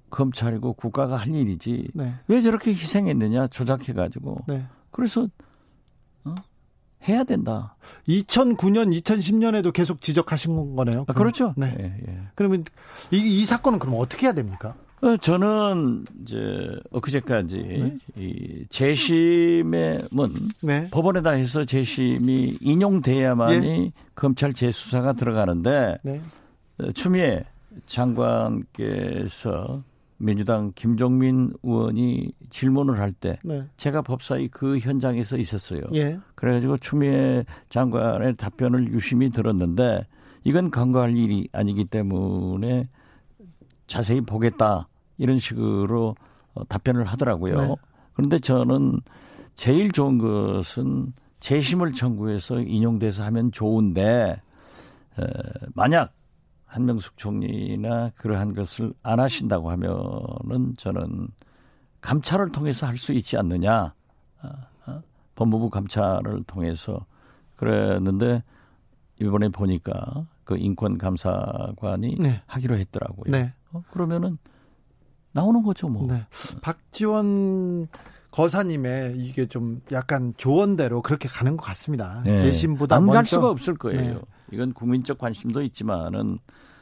[0.09, 1.89] 검찰이고 국가가 할 일이지.
[1.93, 2.15] 네.
[2.27, 4.37] 왜 저렇게 희생했느냐 조작해 가지고.
[4.47, 4.65] 네.
[4.91, 5.27] 그래서
[6.23, 6.33] 어?
[7.09, 7.75] 해야 된다.
[8.07, 11.03] 2009년, 2010년에도 계속 지적하신 거네요.
[11.09, 11.53] 아, 그렇죠.
[11.57, 11.75] 네.
[11.77, 12.21] 예, 예.
[12.35, 12.63] 그러면
[13.11, 14.75] 이, 이 사건은 그럼 어떻게 해야 됩니까?
[15.01, 17.97] 어, 저는 이제 엊그제까지 네.
[18.15, 20.31] 이 재심의 문
[20.61, 20.87] 네.
[20.91, 23.91] 법원에다 해서 재심이 인용돼야만이 예.
[24.13, 26.21] 검찰 재수사가 들어가는데 네.
[26.79, 27.43] 어, 추미애
[27.87, 29.83] 장관께서
[30.17, 33.63] 민주당 김종민 의원이 질문을 할때 네.
[33.77, 35.81] 제가 법사위 그 현장에서 있었어요.
[35.95, 36.19] 예.
[36.35, 40.05] 그래가지고 추미애 장관의 답변을 유심히 들었는데
[40.43, 42.87] 이건 간과할 일이 아니기 때문에
[43.87, 44.87] 자세히 보겠다.
[45.17, 46.15] 이런 식으로
[46.53, 47.55] 어, 답변을 하더라고요.
[47.55, 47.75] 네.
[48.13, 48.99] 그런데 저는
[49.55, 54.41] 제일 좋은 것은 재심을 청구해서 인용돼서 하면 좋은데
[55.19, 55.23] 에,
[55.73, 56.13] 만약
[56.65, 61.27] 한명숙 총리나 그러한 것을 안 하신다고 하면은 저는
[61.99, 63.93] 감찰을 통해서 할 수 있지 않느냐.
[64.43, 64.49] 어,
[64.87, 65.01] 어?
[65.35, 67.05] 법무부 감찰을 통해서
[67.57, 68.43] 그랬는데
[69.19, 72.41] 이번에 보니까 그 인권 감사관이 네.
[72.47, 73.31] 하기로 했더라고요.
[73.31, 73.53] 네.
[73.71, 74.37] 어, 그러면은
[75.33, 76.07] 나오는 거죠, 뭐.
[76.07, 76.25] 네.
[76.61, 77.87] 박지원
[78.31, 82.21] 거사님의 이게 좀 약간 조언대로 그렇게 가는 것 같습니다.
[82.25, 82.37] 네.
[82.37, 84.01] 재심보다 안 갈 수가 없을 거예요.
[84.01, 84.19] 네.
[84.51, 86.39] 이건 국민적 관심도 있지만은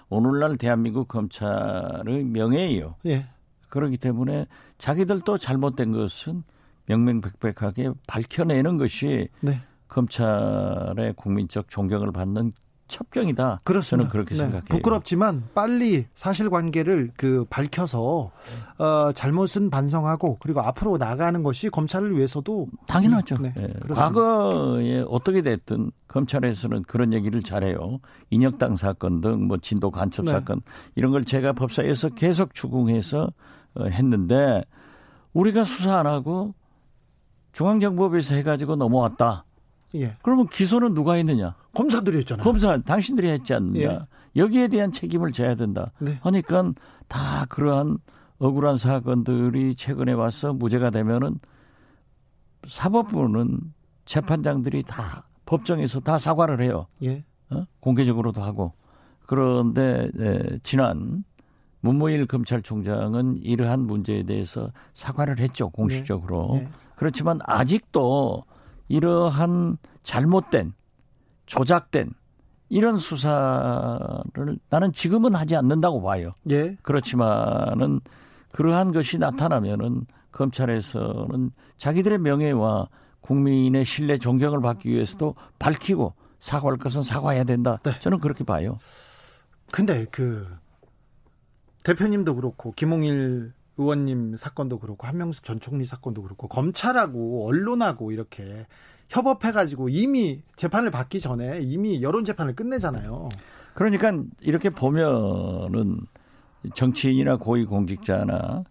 [0.09, 2.95] 오늘날 대한민국 검찰의 명예예요.
[3.05, 3.27] 예.
[3.69, 4.47] 그렇기 때문에
[4.79, 6.43] 자기들도 잘못된 것은
[6.87, 9.61] 명명백백하게 밝혀내는 것이 네.
[9.87, 12.53] 검찰의 국민적 존경을 받는
[12.89, 13.59] 첩경이다.
[13.63, 14.09] 그렇습니다.
[14.09, 14.39] 저는 그렇게 네.
[14.41, 14.65] 생각해요.
[14.67, 18.31] 부끄럽지만 빨리 사실관계를 그 밝혀서
[18.77, 23.35] 어, 잘못은 반성하고 그리고 앞으로 나가는 것이 검찰을 위해서도 당연하죠.
[23.35, 23.73] 네, 네.
[23.89, 27.99] 과거에 어떻게 됐든 검찰에서는 그런 얘기를 잘해요.
[28.31, 30.31] 인혁당 사건 등 뭐 진도 간첩 네.
[30.31, 30.61] 사건
[30.95, 33.31] 이런 걸 제가 법사에서 계속 추궁해서
[33.75, 34.63] 어, 했는데
[35.33, 36.53] 우리가 수사 안 하고
[37.53, 39.45] 중앙정보부에서 해가지고 넘어왔다.
[39.95, 40.15] 예.
[40.21, 41.55] 그러면 기소는 누가 했느냐?
[41.73, 42.43] 검사들이 했잖아요.
[42.43, 43.79] 검사 당신들이 했지 않느냐?
[43.81, 43.99] 예.
[44.35, 45.91] 여기에 대한 책임을 져야 된다.
[45.99, 46.19] 네.
[46.21, 46.73] 하니까
[47.07, 47.97] 다 그러한
[48.37, 51.39] 억울한 사건들이 최근에 와서 무죄가 되면은
[52.67, 53.59] 사법부는
[54.05, 56.87] 재판장들이 다 법정에서 다 사과를 해요.
[57.03, 57.23] 예.
[57.49, 57.65] 어?
[57.79, 58.73] 공개적으로도 하고.
[59.25, 61.23] 그런데 에, 지난
[61.81, 66.49] 문무일 검찰총장은 이러한 문제에 대해서 사과를 했죠 공식적으로.
[66.53, 66.59] 네.
[66.61, 66.69] 네.
[66.95, 68.43] 그렇지만 아직도
[68.89, 70.73] 이러한 잘못된
[71.45, 72.13] 조작된
[72.69, 76.33] 이런 수사를 나는 지금은 하지 않는다고 봐요.
[76.49, 76.75] 예.
[76.81, 78.01] 그렇지만은
[78.51, 82.87] 그러한 것이 나타나면은 검찰에서는 자기들의 명예와
[83.21, 87.79] 국민의 신뢰 존경을 받기 위해서도 밝히고 사과할 것은 사과해야 된다.
[87.83, 87.99] 네.
[87.99, 88.77] 저는 그렇게 봐요.
[89.71, 90.47] 근데 그
[91.83, 98.67] 대표님도 그렇고 김홍일 의원님 사건도 그렇고 한명숙 전 총리 사건도 그렇고 검찰하고 언론하고 이렇게
[99.07, 103.29] 협업해가지고 이미 재판을 받기 전에 이미 여론 재판을 끝내잖아요.
[103.73, 104.11] 그러니까
[104.41, 106.01] 이렇게 보면은
[106.75, 108.65] 정치인이나 고위공직자나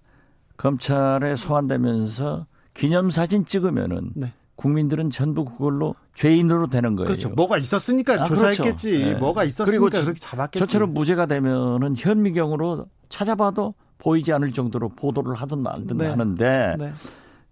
[0.58, 4.32] 검찰에 소환되면서 기념사진 찍으면은 네.
[4.56, 7.06] 국민들은 전부 그걸로 죄인으로 되는 거예요.
[7.06, 7.30] 그렇죠.
[7.30, 8.90] 뭐가 있었으니까 아, 조사했겠지.
[8.90, 9.12] 그렇죠.
[9.12, 9.18] 네.
[9.18, 10.58] 뭐가 있었으니까 그리고 그렇게 잡았겠지.
[10.58, 16.06] 저처럼 무죄가 되면은 현미경으로 찾아봐도 보이지 않을 정도로 보도를 하든 말든 네.
[16.06, 16.92] 하는데 네.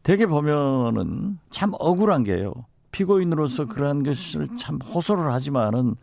[0.03, 2.53] 되게 보면은 참 억울한 게요.
[2.93, 5.97] 피고인으로서 그러한 것을 참 호소를 하지만은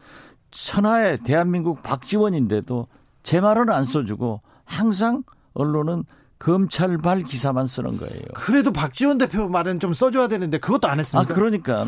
[0.51, 2.87] 천하의 대한민국 박지원인데도
[3.23, 5.23] 제 말은 안 써주고 항상
[5.53, 6.03] 언론은
[6.37, 8.21] 검찰발 기사만 쓰는 거예요.
[8.35, 11.31] 그래도 박지원 대표 말은 좀 써줘야 되는데 그것도 안 했습니다.
[11.31, 11.83] 아, 그러니까.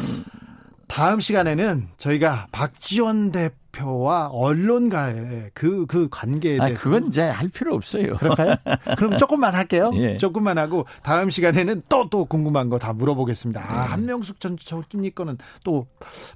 [0.87, 6.75] 다음 시간에는 저희가 박지원 대표 와 언론가의 그, 그 관계에 대해서.
[6.75, 8.15] 아, 그건 이제 할 필요 없어요.
[8.15, 8.55] 그럴까요?
[8.97, 9.91] 그럼 조금만 할게요.
[9.95, 10.17] 예.
[10.17, 13.61] 조금만 하고 다음 시간에는 또, 또 궁금한 거 다 물어보겠습니다.
[13.61, 13.89] 아, 예.
[13.89, 15.87] 한명숙 전 총리 거는 또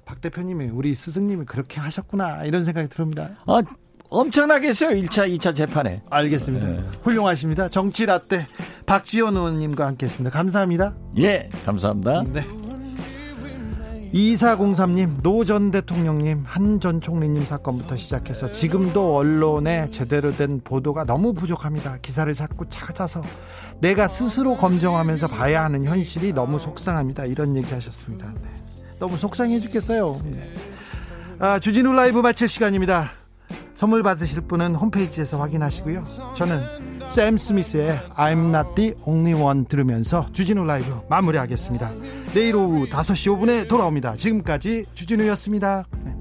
[0.04, 3.30] 박 대표님이 우리 스승님이 그렇게 하셨구나 이런 생각이 듭니다.
[3.46, 3.62] 아,
[4.08, 4.90] 엄청나겠어요.
[5.00, 6.02] 1차, 2차 재판에.
[6.10, 6.66] 알겠습니다.
[6.66, 6.80] 네.
[7.02, 7.68] 훌륭하십니다.
[7.68, 8.46] 정치 라떼
[8.86, 10.30] 박지원 의원님과 함께 했습니다.
[10.36, 10.94] 감사합니다.
[11.18, 12.24] 예, 감사합니다.
[12.32, 12.44] 네.
[14.12, 21.32] 2403님, 노 전 대통령님, 한 전 총리님 사건부터 시작해서 지금도 언론에 제대로 된 보도가 너무
[21.32, 21.98] 부족합니다.
[22.02, 23.22] 기사를 자꾸 찾아서
[23.80, 27.26] 내가 스스로 검증하면서 봐야 하는 현실이 너무 속상합니다.
[27.26, 28.32] 이런 얘기 하셨습니다.
[28.42, 28.48] 네.
[28.98, 30.20] 너무 속상해 죽겠어요.
[30.24, 30.50] 네.
[31.38, 33.10] 아, 주진우 라이브 마칠 시간입니다.
[33.74, 36.04] 선물 받으실 분은 홈페이지에서 확인하시고요.
[36.34, 36.60] 저는
[37.10, 41.90] 샘 스미스의 I'm not the only one 들으면서 주진우 라이브 마무리하겠습니다.
[42.32, 44.14] 내일 오후 5시 5분에 돌아옵니다.
[44.14, 45.86] 지금까지 주진우였습니다.
[46.04, 46.14] 네.